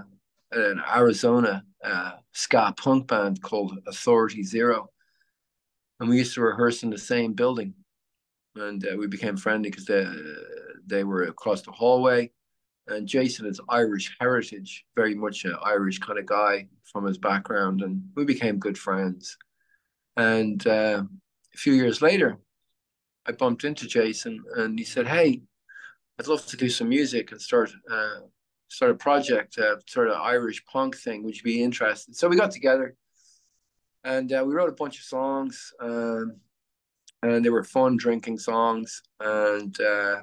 [0.52, 4.90] an Arizona uh, ska punk band called Authority Zero.
[6.00, 7.74] And we used to rehearse in the same building.
[8.56, 10.06] And uh, we became friendly because they,
[10.86, 12.32] they were across the hallway.
[12.88, 17.82] And Jason is Irish heritage, very much an Irish kind of guy from his background.
[17.82, 19.38] And we became good friends.
[20.18, 21.04] And uh,
[21.54, 22.38] a few years later,
[23.28, 25.42] I bumped into Jason and he said, "Hey,
[26.20, 28.22] I'd love to do some music and start uh,
[28.68, 31.24] start a project, uh, sort of Irish punk thing.
[31.24, 32.96] Would you be interested?" So we got together
[34.06, 36.38] and uh, we wrote a bunch of songs, um,
[37.24, 39.02] and they were fun drinking songs.
[39.20, 40.22] And uh,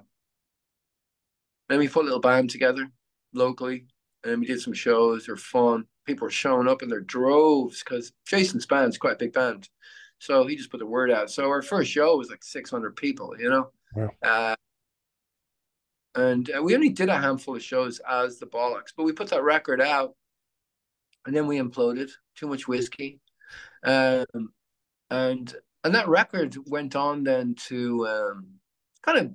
[1.69, 2.89] then we put a little band together
[3.35, 3.87] locally,
[4.25, 5.27] and we did some shows.
[5.27, 5.87] They're fun.
[6.07, 9.69] People were showing up in their droves because Jason's band's quite a big band.
[10.23, 11.33] So he just put the word out.
[11.33, 13.73] So our first show was like 600 people, you know?
[13.97, 14.11] Wow.
[14.23, 14.55] Uh,
[16.15, 19.31] and uh, we only did a handful of shows as the Bollocks, but we put
[19.31, 20.15] that record out
[21.27, 22.13] and then we imploded.
[22.37, 23.19] Too much whiskey.
[23.83, 24.53] Um,
[25.11, 25.53] and
[25.83, 28.47] and that record went on then to um,
[29.03, 29.33] kind of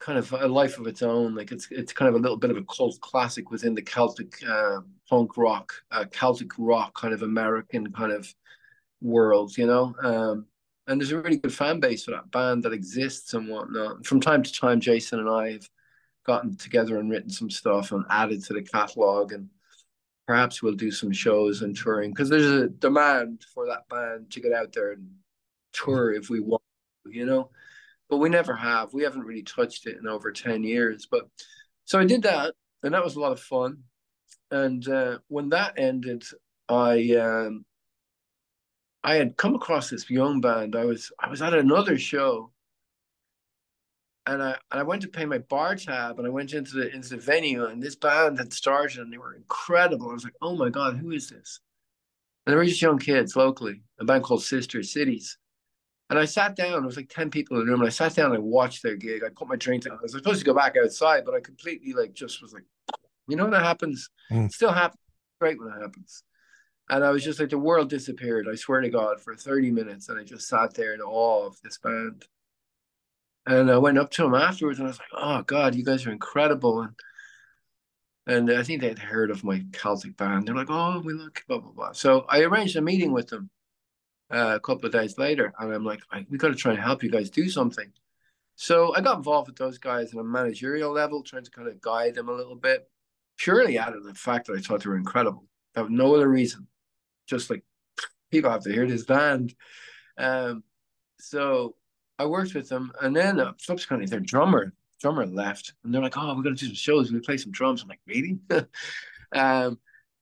[0.00, 1.34] kind of a life of its own.
[1.34, 4.34] Like it's it's kind of a little bit of a cult classic within the Celtic
[4.46, 8.32] uh, punk rock, uh, Celtic rock kind of American kind of
[9.02, 9.94] world, you know.
[10.02, 10.46] Um,
[10.86, 14.04] and there's a really good fan base for that band that exists and whatnot.
[14.04, 15.68] From time to time, Jason and I have
[16.24, 19.48] gotten together and written some stuff and added to the catalog, and
[20.26, 24.40] perhaps we'll do some shows and touring because there's a demand for that band to
[24.40, 25.08] get out there and
[25.72, 26.62] tour if we want,
[27.06, 27.50] you know.
[28.08, 28.92] But we never have.
[28.92, 31.06] We haven't really touched it in over ten years.
[31.10, 31.28] But
[31.84, 33.78] so I did that, and that was a lot of fun.
[34.50, 36.24] And uh, when that ended,
[36.68, 37.64] I um,
[39.04, 40.76] I had come across this young band.
[40.76, 42.52] I was I was at another show,
[44.26, 46.94] and I and I went to pay my bar tab, and I went into the
[46.94, 50.10] into the venue, and this band had started, and they were incredible.
[50.10, 51.60] I was like, oh my god, who is this?
[52.46, 55.38] And they were just young kids locally, a band called Sister Cities.
[56.10, 56.72] And I sat down.
[56.72, 58.82] There was like ten people in the room, and I sat down and I watched
[58.82, 59.22] their gig.
[59.24, 59.98] I put my drink down.
[59.98, 62.64] I was supposed to go back outside, but I completely like just was like,
[63.28, 64.46] you know, when that happens, mm.
[64.46, 65.00] it still happens.
[65.40, 66.22] Great when it happens.
[66.92, 68.46] And I was just like, the world disappeared.
[68.52, 70.10] I swear to God, for 30 minutes.
[70.10, 72.26] And I just sat there in awe of this band.
[73.46, 76.04] And I went up to them afterwards and I was like, oh, God, you guys
[76.04, 76.82] are incredible.
[76.82, 76.92] And
[78.26, 80.46] and I think they'd heard of my Celtic band.
[80.46, 81.92] They're like, oh, we look, blah, blah, blah.
[81.92, 83.48] So I arranged a meeting with them
[84.30, 85.54] uh, a couple of days later.
[85.58, 87.90] And I'm like, we got to try and help you guys do something.
[88.54, 91.80] So I got involved with those guys on a managerial level, trying to kind of
[91.80, 92.86] guide them a little bit,
[93.38, 95.46] purely out of the fact that I thought they were incredible.
[95.74, 96.68] I have no other reason
[97.32, 97.64] just like
[98.30, 99.54] people have to hear this band.
[100.18, 100.62] Um,
[101.18, 101.76] so
[102.18, 106.16] I worked with them, and then uh, subsequently their drummer drummer left, and they're like,
[106.16, 107.10] "Oh, we're gonna do some shows.
[107.10, 108.38] We play some drums." I'm like, "Really?"
[109.32, 109.78] um,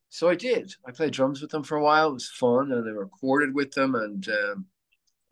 [0.08, 0.74] so I did.
[0.86, 2.10] I played drums with them for a while.
[2.10, 4.66] It was fun, and I recorded with them, and um,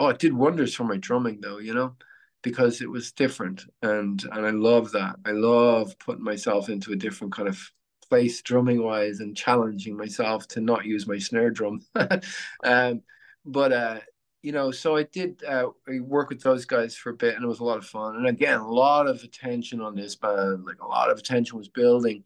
[0.00, 1.58] oh, it did wonders for my drumming, though.
[1.58, 1.96] You know,
[2.42, 5.16] because it was different, and and I love that.
[5.24, 7.72] I love putting myself into a different kind of
[8.08, 11.80] place drumming wise and challenging myself to not use my snare drum.
[12.64, 13.02] um,
[13.44, 14.00] but uh,
[14.42, 15.68] you know, so I did uh,
[16.00, 18.16] work with those guys for a bit, and it was a lot of fun.
[18.16, 20.64] And again, a lot of attention on this band.
[20.64, 22.22] Like a lot of attention was building,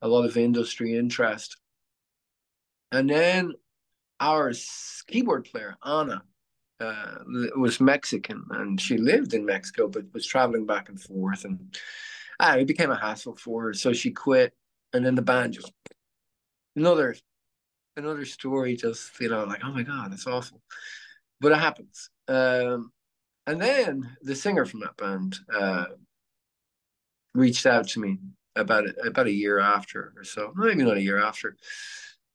[0.00, 1.56] a lot of industry interest.
[2.92, 3.54] And then
[4.20, 4.52] our
[5.08, 6.22] keyboard player Anna
[6.80, 7.16] uh,
[7.56, 11.76] was Mexican, and she lived in Mexico, but was traveling back and forth, and
[12.40, 13.74] uh, it became a hassle for her.
[13.74, 14.54] So she quit
[14.92, 15.72] and then the band just
[16.76, 17.14] another
[17.96, 20.62] another story just you know like oh my god it's awful.
[21.40, 22.10] But it happens.
[22.26, 22.90] Um,
[23.46, 25.84] and then the singer from that band uh,
[27.32, 28.18] reached out to me
[28.56, 31.56] about about a year after or so maybe not a year after.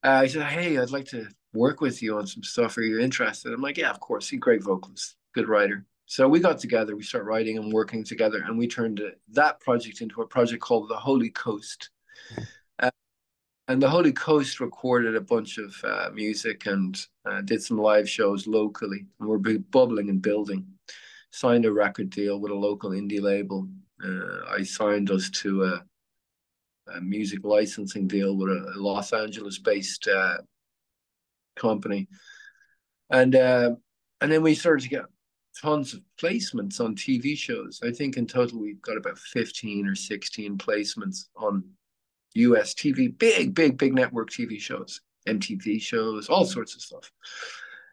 [0.03, 2.77] Uh, he said hey i'd like to work with you on some stuff.
[2.77, 3.53] Are you interested?
[3.53, 4.29] I'm like yeah of course.
[4.29, 5.85] He's a great vocalist good writer.
[6.05, 9.01] So we got together we started writing and working together and we turned
[9.31, 11.89] that project into a project called the holy coast
[12.79, 12.91] uh,
[13.67, 18.09] and the Holy Coast recorded a bunch of uh, music and uh, did some live
[18.09, 20.65] shows locally, and we're bubbling and building.
[21.31, 23.67] signed a record deal with a local indie label.
[24.03, 25.83] Uh, I signed us to a,
[26.93, 30.37] a, music licensing deal with a Los Angeles-based uh,
[31.55, 32.07] company,
[33.09, 33.75] and uh,
[34.19, 35.05] and then we started to get
[35.59, 37.79] tons of placements on TV shows.
[37.83, 41.63] I think in total we've got about fifteen or sixteen placements on
[42.35, 47.11] US TV, big, big, big network TV shows, MTV shows, all sorts of stuff.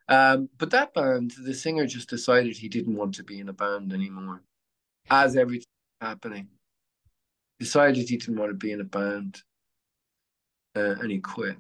[0.09, 3.53] Um, but that band, the singer just decided he didn't want to be in a
[3.53, 4.43] band anymore.
[5.09, 5.67] As everything
[6.01, 6.49] happening,
[7.61, 9.41] decided he didn't want to be in a band,
[10.75, 11.57] uh, and he quit.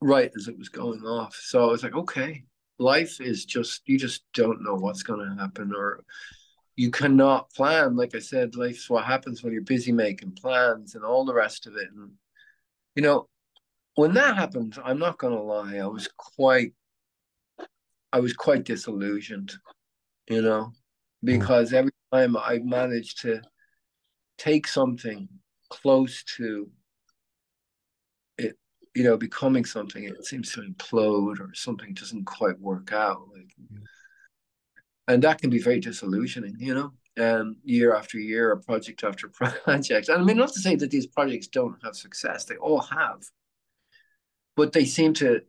[0.00, 2.44] Right as it was going off, so I was like, okay,
[2.78, 6.04] life is just you just don't know what's going to happen, or
[6.76, 7.96] you cannot plan.
[7.96, 11.66] Like I said, life's what happens when you're busy making plans and all the rest
[11.66, 11.88] of it.
[11.94, 12.12] And
[12.94, 13.28] you know,
[13.94, 16.72] when that happened, I'm not going to lie, I was quite
[18.12, 19.52] I was quite disillusioned,
[20.28, 21.26] you know, hmm.
[21.26, 23.40] because every time I managed to
[24.38, 25.28] take something
[25.70, 26.70] close to
[28.36, 28.58] it,
[28.94, 33.28] you know, becoming something, it seems to implode or something doesn't quite work out.
[33.34, 33.84] Like, hmm.
[35.08, 36.92] And that can be very disillusioning, you know.
[37.20, 39.28] Um, year after year, or project after
[39.64, 40.08] project.
[40.08, 43.22] And I mean, not to say that these projects don't have success; they all have,
[44.56, 45.42] but they seem to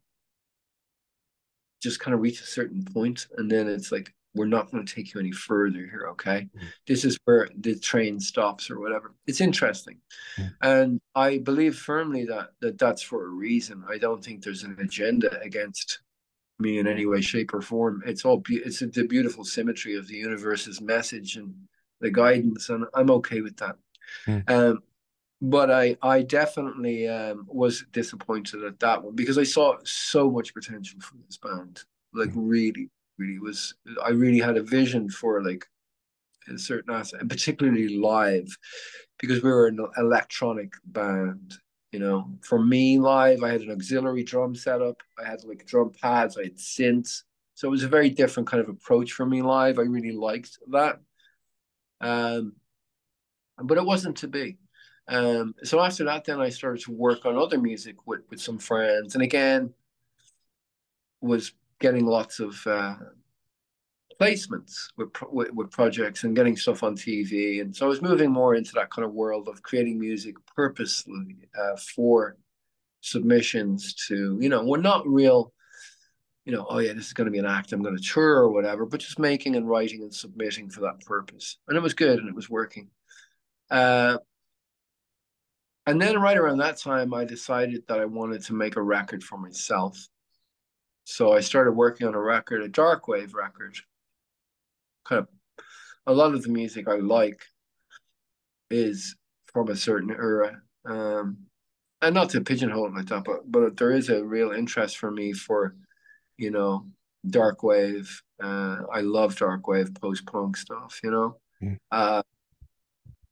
[1.83, 4.95] just kind of reach a certain point and then it's like we're not going to
[4.95, 6.65] take you any further here okay mm-hmm.
[6.87, 9.97] this is where the train stops or whatever it's interesting
[10.39, 10.47] mm-hmm.
[10.61, 14.77] and i believe firmly that that that's for a reason i don't think there's an
[14.79, 15.99] agenda against
[16.59, 20.07] me in any way shape or form it's all be- it's the beautiful symmetry of
[20.07, 21.53] the universe's message and
[21.99, 23.75] the guidance and i'm okay with that
[24.27, 24.53] mm-hmm.
[24.53, 24.79] um
[25.43, 30.53] but I I definitely um, was disappointed at that one because I saw so much
[30.53, 31.83] potential for this band.
[32.13, 32.35] Like mm.
[32.37, 35.65] really, really was I really had a vision for like
[36.47, 38.57] a certain aspect, and particularly live,
[39.19, 41.55] because we were an electronic band.
[41.93, 45.01] You know, for me live, I had an auxiliary drum setup.
[45.17, 46.37] I had like drum pads.
[46.37, 47.23] I had synths.
[47.53, 49.79] So it was a very different kind of approach for me live.
[49.79, 50.99] I really liked that.
[52.01, 52.53] Um,
[53.57, 54.57] but it wasn't to be
[55.07, 58.57] um, so after that, then I started to work on other music with, with some
[58.57, 59.73] friends, and again,
[61.21, 62.95] was getting lots of uh,
[64.23, 68.31] placements with, with, with projects and getting stuff on TV, and so I was moving
[68.31, 72.37] more into that kind of world of creating music purposely uh, for
[73.01, 75.53] submissions to you know, we're not real.
[76.45, 77.71] You know, oh yeah, this is going to be an act.
[77.71, 80.99] I'm going to tour or whatever, but just making and writing and submitting for that
[81.05, 82.89] purpose, and it was good and it was working.
[83.71, 84.17] Uh,
[85.85, 89.23] and then right around that time, I decided that I wanted to make a record
[89.23, 89.97] for myself.
[91.05, 93.77] So I started working on a record, a dark wave record.
[95.05, 95.27] Kind of
[96.07, 97.41] a lot of the music I like
[98.69, 100.61] is from a certain era.
[100.85, 101.37] Um,
[102.01, 105.09] and not to pigeonhole it like that, but but there is a real interest for
[105.09, 105.75] me for,
[106.37, 106.85] you know,
[107.29, 108.21] dark wave.
[108.43, 110.99] Uh, I love dark wave post punk stuff.
[111.01, 111.77] You know, mm.
[111.91, 112.23] uh,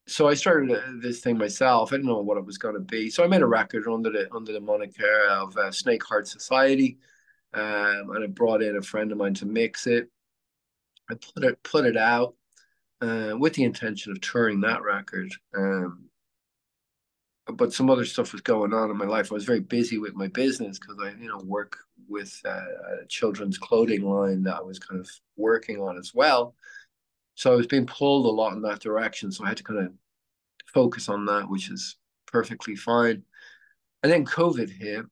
[0.08, 1.92] so I started uh, this thing myself.
[1.92, 4.10] I didn't know what it was going to be, so I made a record under
[4.10, 6.98] the under the moniker of uh, Snake Heart Society,
[7.54, 10.10] um, and I brought in a friend of mine to mix it.
[11.10, 12.36] I put it put it out
[13.02, 15.32] uh, with the intention of touring that record.
[15.56, 16.10] Um,
[17.48, 19.32] but some other stuff was going on in my life.
[19.32, 21.78] I was very busy with my business because I, you know, work
[22.08, 26.56] with uh, a children's clothing line that I was kind of working on as well.
[27.36, 29.32] So I was being pulled a lot in that direction.
[29.32, 29.94] So I had to kind of
[30.74, 31.98] focus on that, which is
[32.28, 33.24] perfectly fine.
[34.04, 35.06] And then COVID hit.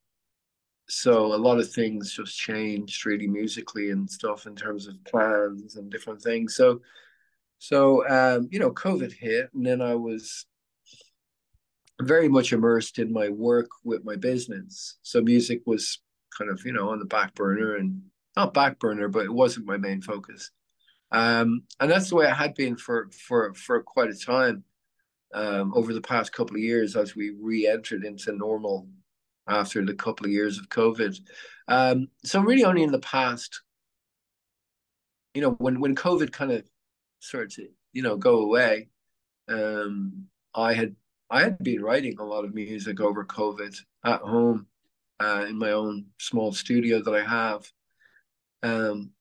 [0.90, 5.76] So a lot of things just changed really musically and stuff in terms of plans
[5.76, 6.56] and different things.
[6.56, 6.82] So
[7.60, 10.46] so um, you know, COVID hit, and then I was
[12.02, 14.98] very much immersed in my work with my business.
[15.02, 16.00] So music was
[16.38, 18.02] kind of, you know, on the back burner and
[18.38, 20.52] not back burner, but it wasn't my main focus.
[21.12, 24.64] Um, and that's the way it had been for for for quite a time
[25.34, 28.88] um, over the past couple of years as we re-entered into normal
[29.50, 31.20] after the couple of years of COVID.
[31.68, 33.62] Um, so really, only in the past,
[35.34, 36.64] you know, when when COVID kind of
[37.20, 38.90] started to you know go away,
[39.48, 40.96] um, I had
[41.30, 44.68] I had been writing a lot of music over COVID at home
[45.20, 47.72] uh, in my own small studio that I have.
[48.64, 49.12] Um,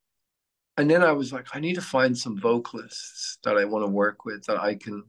[0.76, 3.90] and then I was like, I need to find some vocalists that I want to
[3.90, 5.04] work with that I can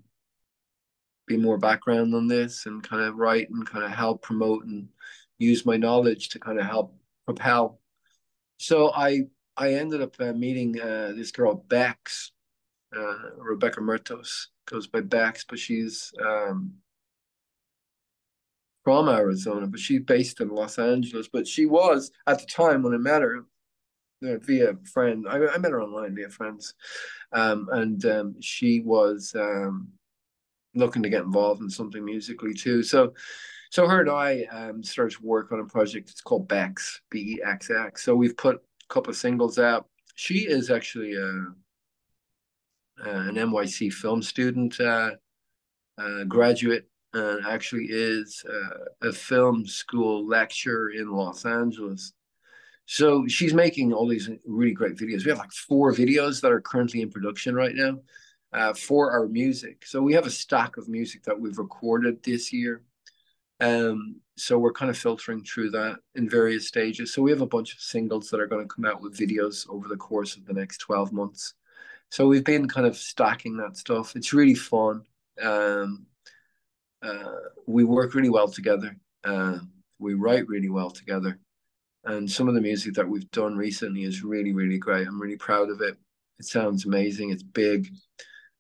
[1.30, 4.90] be more background on this and kind of write and kind of help promote and
[5.38, 6.94] use my knowledge to kind of help
[7.26, 7.80] propel.
[8.58, 12.32] So I I ended up uh, meeting uh, this girl Bex,
[12.96, 16.74] uh, Rebecca Murtos, goes by Bex, but she's um,
[18.84, 21.30] from Arizona, but she's based in Los Angeles.
[21.32, 23.46] But she was at the time when I met her
[24.26, 25.28] uh, via friend.
[25.30, 26.74] I, I, met her online via friends,
[27.34, 29.90] um, and um, she was um,
[30.76, 32.84] looking to get involved in something musically too.
[32.84, 33.14] So,
[33.72, 36.10] so her and I um, started to work on a project.
[36.10, 38.04] It's called Bex, B E X X.
[38.04, 39.88] So we've put a couple of singles out.
[40.16, 41.30] She is actually a,
[43.10, 45.12] an NYC film student, uh,
[45.98, 52.14] uh, graduate, and actually is uh, a film school lecturer in Los Angeles.
[52.86, 55.24] So she's making all these really great videos.
[55.24, 58.00] We have like four videos that are currently in production right now
[58.54, 59.86] uh, for our music.
[59.86, 62.84] So we have a stack of music that we've recorded this year.
[63.60, 67.14] Um, so we're kind of filtering through that in various stages.
[67.14, 69.70] So we have a bunch of singles that are going to come out with videos
[69.70, 71.54] over the course of the next 12 months.
[72.10, 74.16] So we've been kind of stacking that stuff.
[74.16, 75.04] It's really fun.
[75.42, 76.08] Um,
[77.02, 77.36] uh,
[77.68, 78.96] we work really well together.
[79.24, 79.60] Uh,
[80.00, 81.38] we write really well together.
[82.06, 85.06] And some of the music that we've done recently is really, really great.
[85.06, 85.98] I'm really proud of it.
[86.40, 87.30] It sounds amazing.
[87.30, 87.90] It's big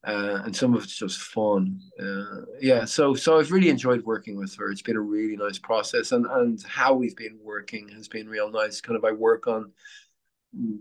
[0.05, 1.79] uh, and some of it's just fun.
[2.01, 4.71] Uh, yeah, so so I've really enjoyed working with her.
[4.71, 8.49] It's been a really nice process, and and how we've been working has been real
[8.49, 8.79] nice.
[8.79, 9.71] Kind of I work on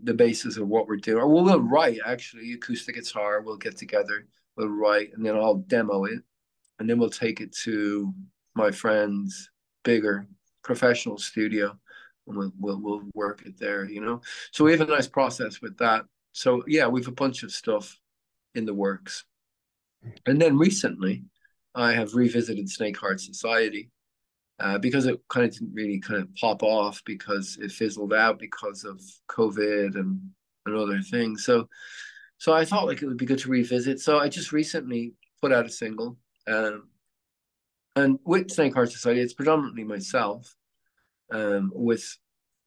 [0.04, 3.42] the basis of what we're doing, or we'll, we'll write actually acoustic guitar.
[3.42, 6.20] We'll get together, we'll write, and then I'll demo it,
[6.78, 8.14] and then we'll take it to
[8.54, 9.50] my friend's
[9.82, 10.28] bigger
[10.62, 11.76] professional studio,
[12.28, 13.84] and we'll we'll, we'll work it there.
[13.84, 14.20] You know,
[14.52, 16.04] so we have a nice process with that.
[16.30, 17.98] So yeah, we've a bunch of stuff
[18.54, 19.24] in the works.
[20.26, 21.24] And then recently,
[21.74, 23.90] I have revisited Snake Heart Society
[24.60, 28.38] uh, because it kind of didn't really kind of pop off because it fizzled out
[28.38, 30.20] because of COVID and,
[30.66, 31.44] and other things.
[31.44, 31.68] So,
[32.38, 34.00] so I thought like it would be good to revisit.
[34.00, 36.16] So I just recently put out a single,
[36.48, 36.88] um,
[37.96, 40.54] and with Snake Heart Society, it's predominantly myself,
[41.32, 42.04] um, with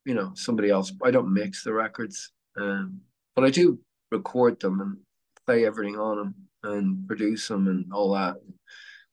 [0.05, 0.91] you know somebody else.
[1.03, 2.99] I don't mix the records, um,
[3.36, 3.79] but I do
[4.11, 4.97] record them and
[5.45, 8.35] play everything on them and produce them and all that.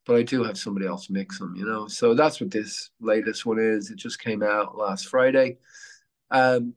[0.07, 1.87] But I do have somebody else mix them, you know.
[1.87, 3.91] So that's what this latest one is.
[3.91, 5.59] It just came out last Friday.
[6.31, 6.75] Um,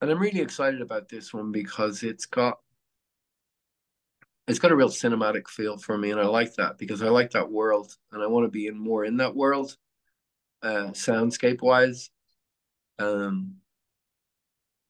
[0.00, 2.58] and I'm really excited about this one because it's got
[4.46, 7.32] it's got a real cinematic feel for me and I like that because I like
[7.32, 9.76] that world and I want to be in more in that world
[10.62, 12.10] uh soundscape wise
[12.98, 13.56] um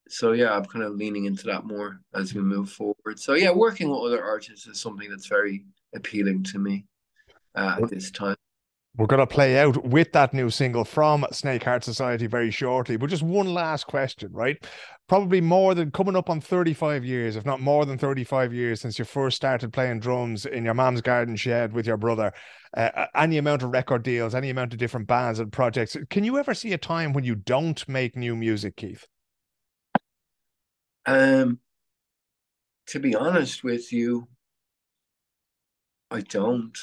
[0.09, 3.19] so yeah, I'm kind of leaning into that more as we move forward.
[3.19, 6.87] So yeah, working with other artists is something that's very appealing to me
[7.55, 8.37] uh, at this time.
[8.97, 12.97] We're going to play out with that new single from Snake Heart Society very shortly.
[12.97, 14.57] But just one last question, right?
[15.09, 18.99] Probably more than coming up on 35 years, if not more than 35 years, since
[18.99, 22.33] you first started playing drums in your mom's garden shed with your brother.
[22.77, 25.97] Uh, any amount of record deals, any amount of different bands and projects.
[26.11, 29.07] Can you ever see a time when you don't make new music, Keith?
[31.09, 31.59] Um,
[32.89, 34.29] to be honest with you,
[36.11, 36.77] I don't.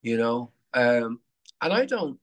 [0.00, 1.20] You know, um,
[1.60, 2.18] and I don't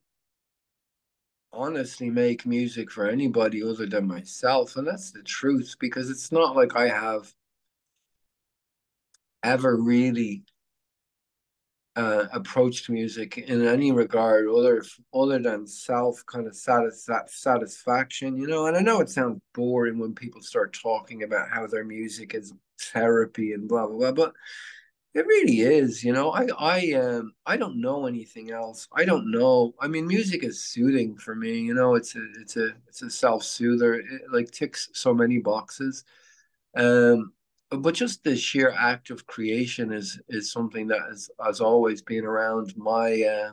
[1.54, 6.56] honestly make music for anybody other than myself, and that's the truth because it's not
[6.56, 7.32] like I have
[9.44, 10.46] ever really
[11.96, 18.36] uh, approach to music in any regard other other than self kind of satis- satisfaction
[18.38, 18.66] you know?
[18.68, 22.54] And i know it sounds boring when people start talking about how their music is
[22.80, 24.34] therapy and blah blah blah but
[25.14, 26.32] it really is you know?
[26.32, 28.88] I i um i don't know anything else.
[28.94, 29.74] I don't know.
[29.80, 31.96] I mean music is soothing for me you know?
[31.96, 33.94] It's a it's a it's a self-soother.
[33.96, 36.04] It like ticks so many boxes.
[36.76, 37.32] Um
[37.78, 42.26] but just the sheer act of creation is is something that has has always been
[42.26, 43.52] around my uh,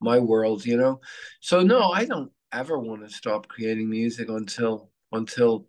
[0.00, 1.00] my world, you know.
[1.40, 5.66] So no, I don't ever want to stop creating music until until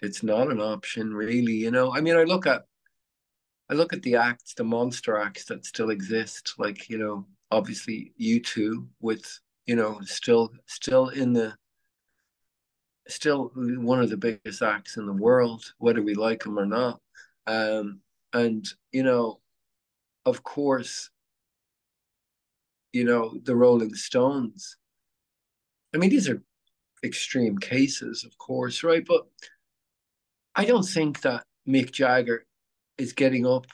[0.00, 1.54] it's not an option, really.
[1.54, 2.62] You know, I mean, I look at
[3.70, 8.12] I look at the acts, the monster acts that still exist, like you know, obviously
[8.20, 11.54] U2 with you know still still in the
[13.08, 17.00] still one of the biggest acts in the world, whether we like him or not.
[17.46, 18.00] Um,
[18.32, 19.40] and you know,
[20.26, 21.10] of course,
[22.92, 24.76] you know the Rolling Stones.
[25.94, 26.42] I mean, these are
[27.02, 29.04] extreme cases, of course, right?
[29.06, 29.26] But
[30.54, 32.44] I don't think that Mick Jagger
[32.98, 33.66] is getting up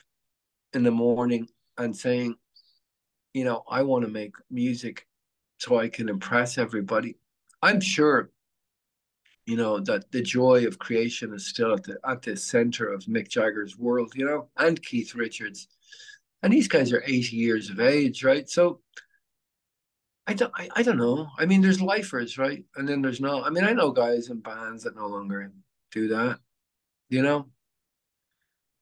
[0.74, 1.48] in the morning
[1.78, 2.36] and saying,
[3.32, 5.06] you know, I want to make music
[5.58, 7.16] so I can impress everybody.
[7.62, 8.30] I'm sure
[9.46, 13.04] you know that the joy of creation is still at the at the center of
[13.04, 15.68] Mick Jagger's world, you know, and Keith Richards,
[16.42, 18.48] and these guys are eighty years of age, right?
[18.48, 18.80] So
[20.26, 21.28] I don't, I, I don't know.
[21.38, 23.44] I mean, there's lifers, right, and then there's no.
[23.44, 25.52] I mean, I know guys in bands that no longer
[25.92, 26.38] do that,
[27.08, 27.46] you know.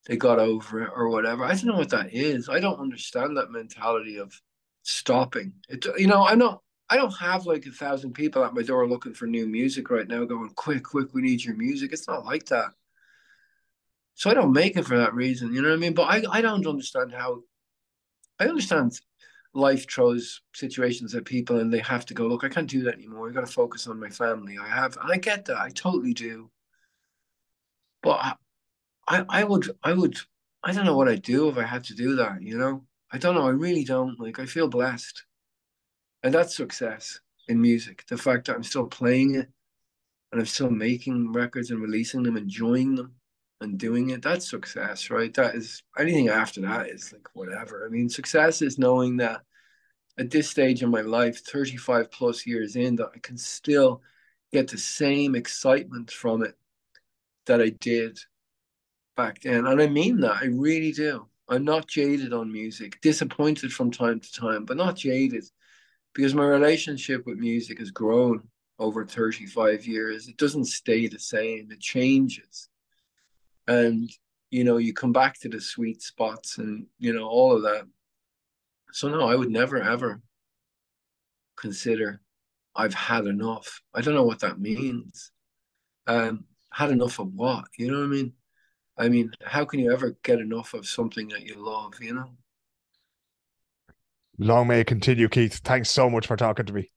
[0.06, 1.44] They got over it or whatever.
[1.44, 2.48] I don't know what that is.
[2.48, 4.34] I don't understand that mentality of
[4.82, 5.52] stopping.
[5.68, 6.60] It, you know, I'm not
[6.92, 10.06] I don't have like a thousand people at my door looking for new music right
[10.06, 11.90] now, going quick, quick, we need your music.
[11.90, 12.72] It's not like that.
[14.12, 15.94] So I don't make it for that reason, you know what I mean?
[15.94, 17.44] But I, I don't understand how
[18.38, 19.00] I understand
[19.54, 22.96] life throws situations at people and they have to go, look, I can't do that
[22.96, 23.26] anymore.
[23.26, 24.58] I gotta focus on my family.
[24.62, 26.50] I have and I get that, I totally do.
[28.02, 28.34] But I,
[29.08, 30.18] I I would I would
[30.62, 32.84] I don't know what I'd do if I had to do that, you know?
[33.10, 34.20] I don't know, I really don't.
[34.20, 35.24] Like I feel blessed
[36.22, 38.04] and that's success in music.
[38.08, 39.48] The fact that I'm still playing it
[40.30, 43.14] and I'm still making records and releasing them, enjoying them
[43.60, 45.32] and doing it, that's success, right?
[45.34, 47.84] That is anything after that is like whatever.
[47.86, 49.42] I mean, success is knowing that
[50.18, 54.02] at this stage in my life, 35 plus years in, that I can still
[54.52, 56.54] get the same excitement from it
[57.46, 58.18] that I did
[59.16, 59.66] back then.
[59.66, 61.26] And I mean that, I really do.
[61.48, 65.44] I'm not jaded on music, disappointed from time to time, but not jaded
[66.14, 68.42] because my relationship with music has grown
[68.78, 70.28] over 35 years.
[70.28, 72.68] It doesn't stay the same, it changes.
[73.68, 74.10] And,
[74.50, 77.86] you know, you come back to the sweet spots and, you know, all of that.
[78.92, 80.20] So, no, I would never, ever
[81.56, 82.20] consider
[82.74, 83.80] I've had enough.
[83.94, 85.30] I don't know what that means.
[86.06, 87.66] Um, had enough of what?
[87.78, 88.32] You know what I mean?
[88.98, 92.30] I mean, how can you ever get enough of something that you love, you know?
[94.38, 95.60] Long may it continue, Keith.
[95.64, 96.90] Thanks so much for talking to me.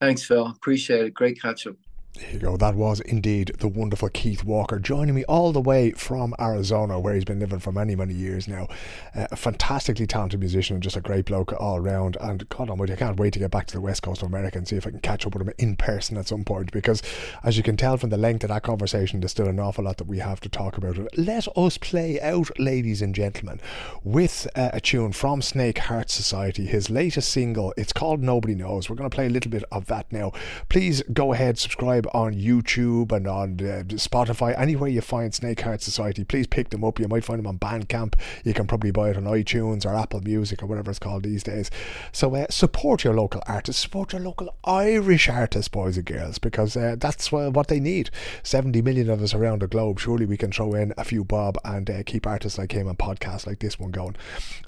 [0.00, 0.46] Thanks, Phil.
[0.46, 1.14] Appreciate it.
[1.14, 1.76] Great catch up.
[2.18, 2.56] There you go.
[2.56, 7.14] That was indeed the wonderful Keith Walker joining me all the way from Arizona, where
[7.14, 8.68] he's been living for many, many years now.
[9.14, 12.16] Uh, a fantastically talented musician and just a great bloke all around.
[12.20, 14.56] And God Almighty, I can't wait to get back to the west coast of America
[14.56, 16.72] and see if I can catch up with him in person at some point.
[16.72, 17.02] Because
[17.44, 19.98] as you can tell from the length of that conversation, there's still an awful lot
[19.98, 20.96] that we have to talk about.
[21.18, 23.60] Let us play out, ladies and gentlemen,
[24.02, 27.74] with uh, a tune from Snake Heart Society, his latest single.
[27.76, 28.88] It's called Nobody Knows.
[28.88, 30.32] We're going to play a little bit of that now.
[30.70, 35.60] Please go ahead, subscribe subscribe on YouTube and on uh, Spotify, anywhere you find Snake
[35.60, 36.98] Heart Society, please pick them up.
[36.98, 38.14] You might find them on Bandcamp.
[38.44, 41.42] You can probably buy it on iTunes or Apple Music or whatever it's called these
[41.42, 41.70] days.
[42.12, 46.76] So uh, support your local artists, support your local Irish artists, boys and girls, because
[46.76, 48.10] uh, that's what they need.
[48.42, 49.98] 70 million of us around the globe.
[49.98, 52.98] Surely we can throw in a few bob and uh, keep artists like him and
[52.98, 54.16] podcasts like this one going.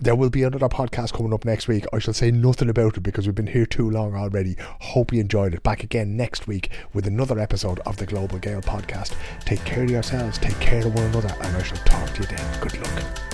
[0.01, 1.87] There will be another podcast coming up next week.
[1.93, 4.57] I shall say nothing about it because we've been here too long already.
[4.81, 5.63] Hope you enjoyed it.
[5.63, 9.15] Back again next week with another another episode of the Global Gael podcast.
[9.41, 12.27] Take care of yourselves, take care of one another, and I shall talk to you
[12.27, 12.61] then.
[12.61, 13.29] Good luck.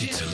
[0.00, 0.33] you to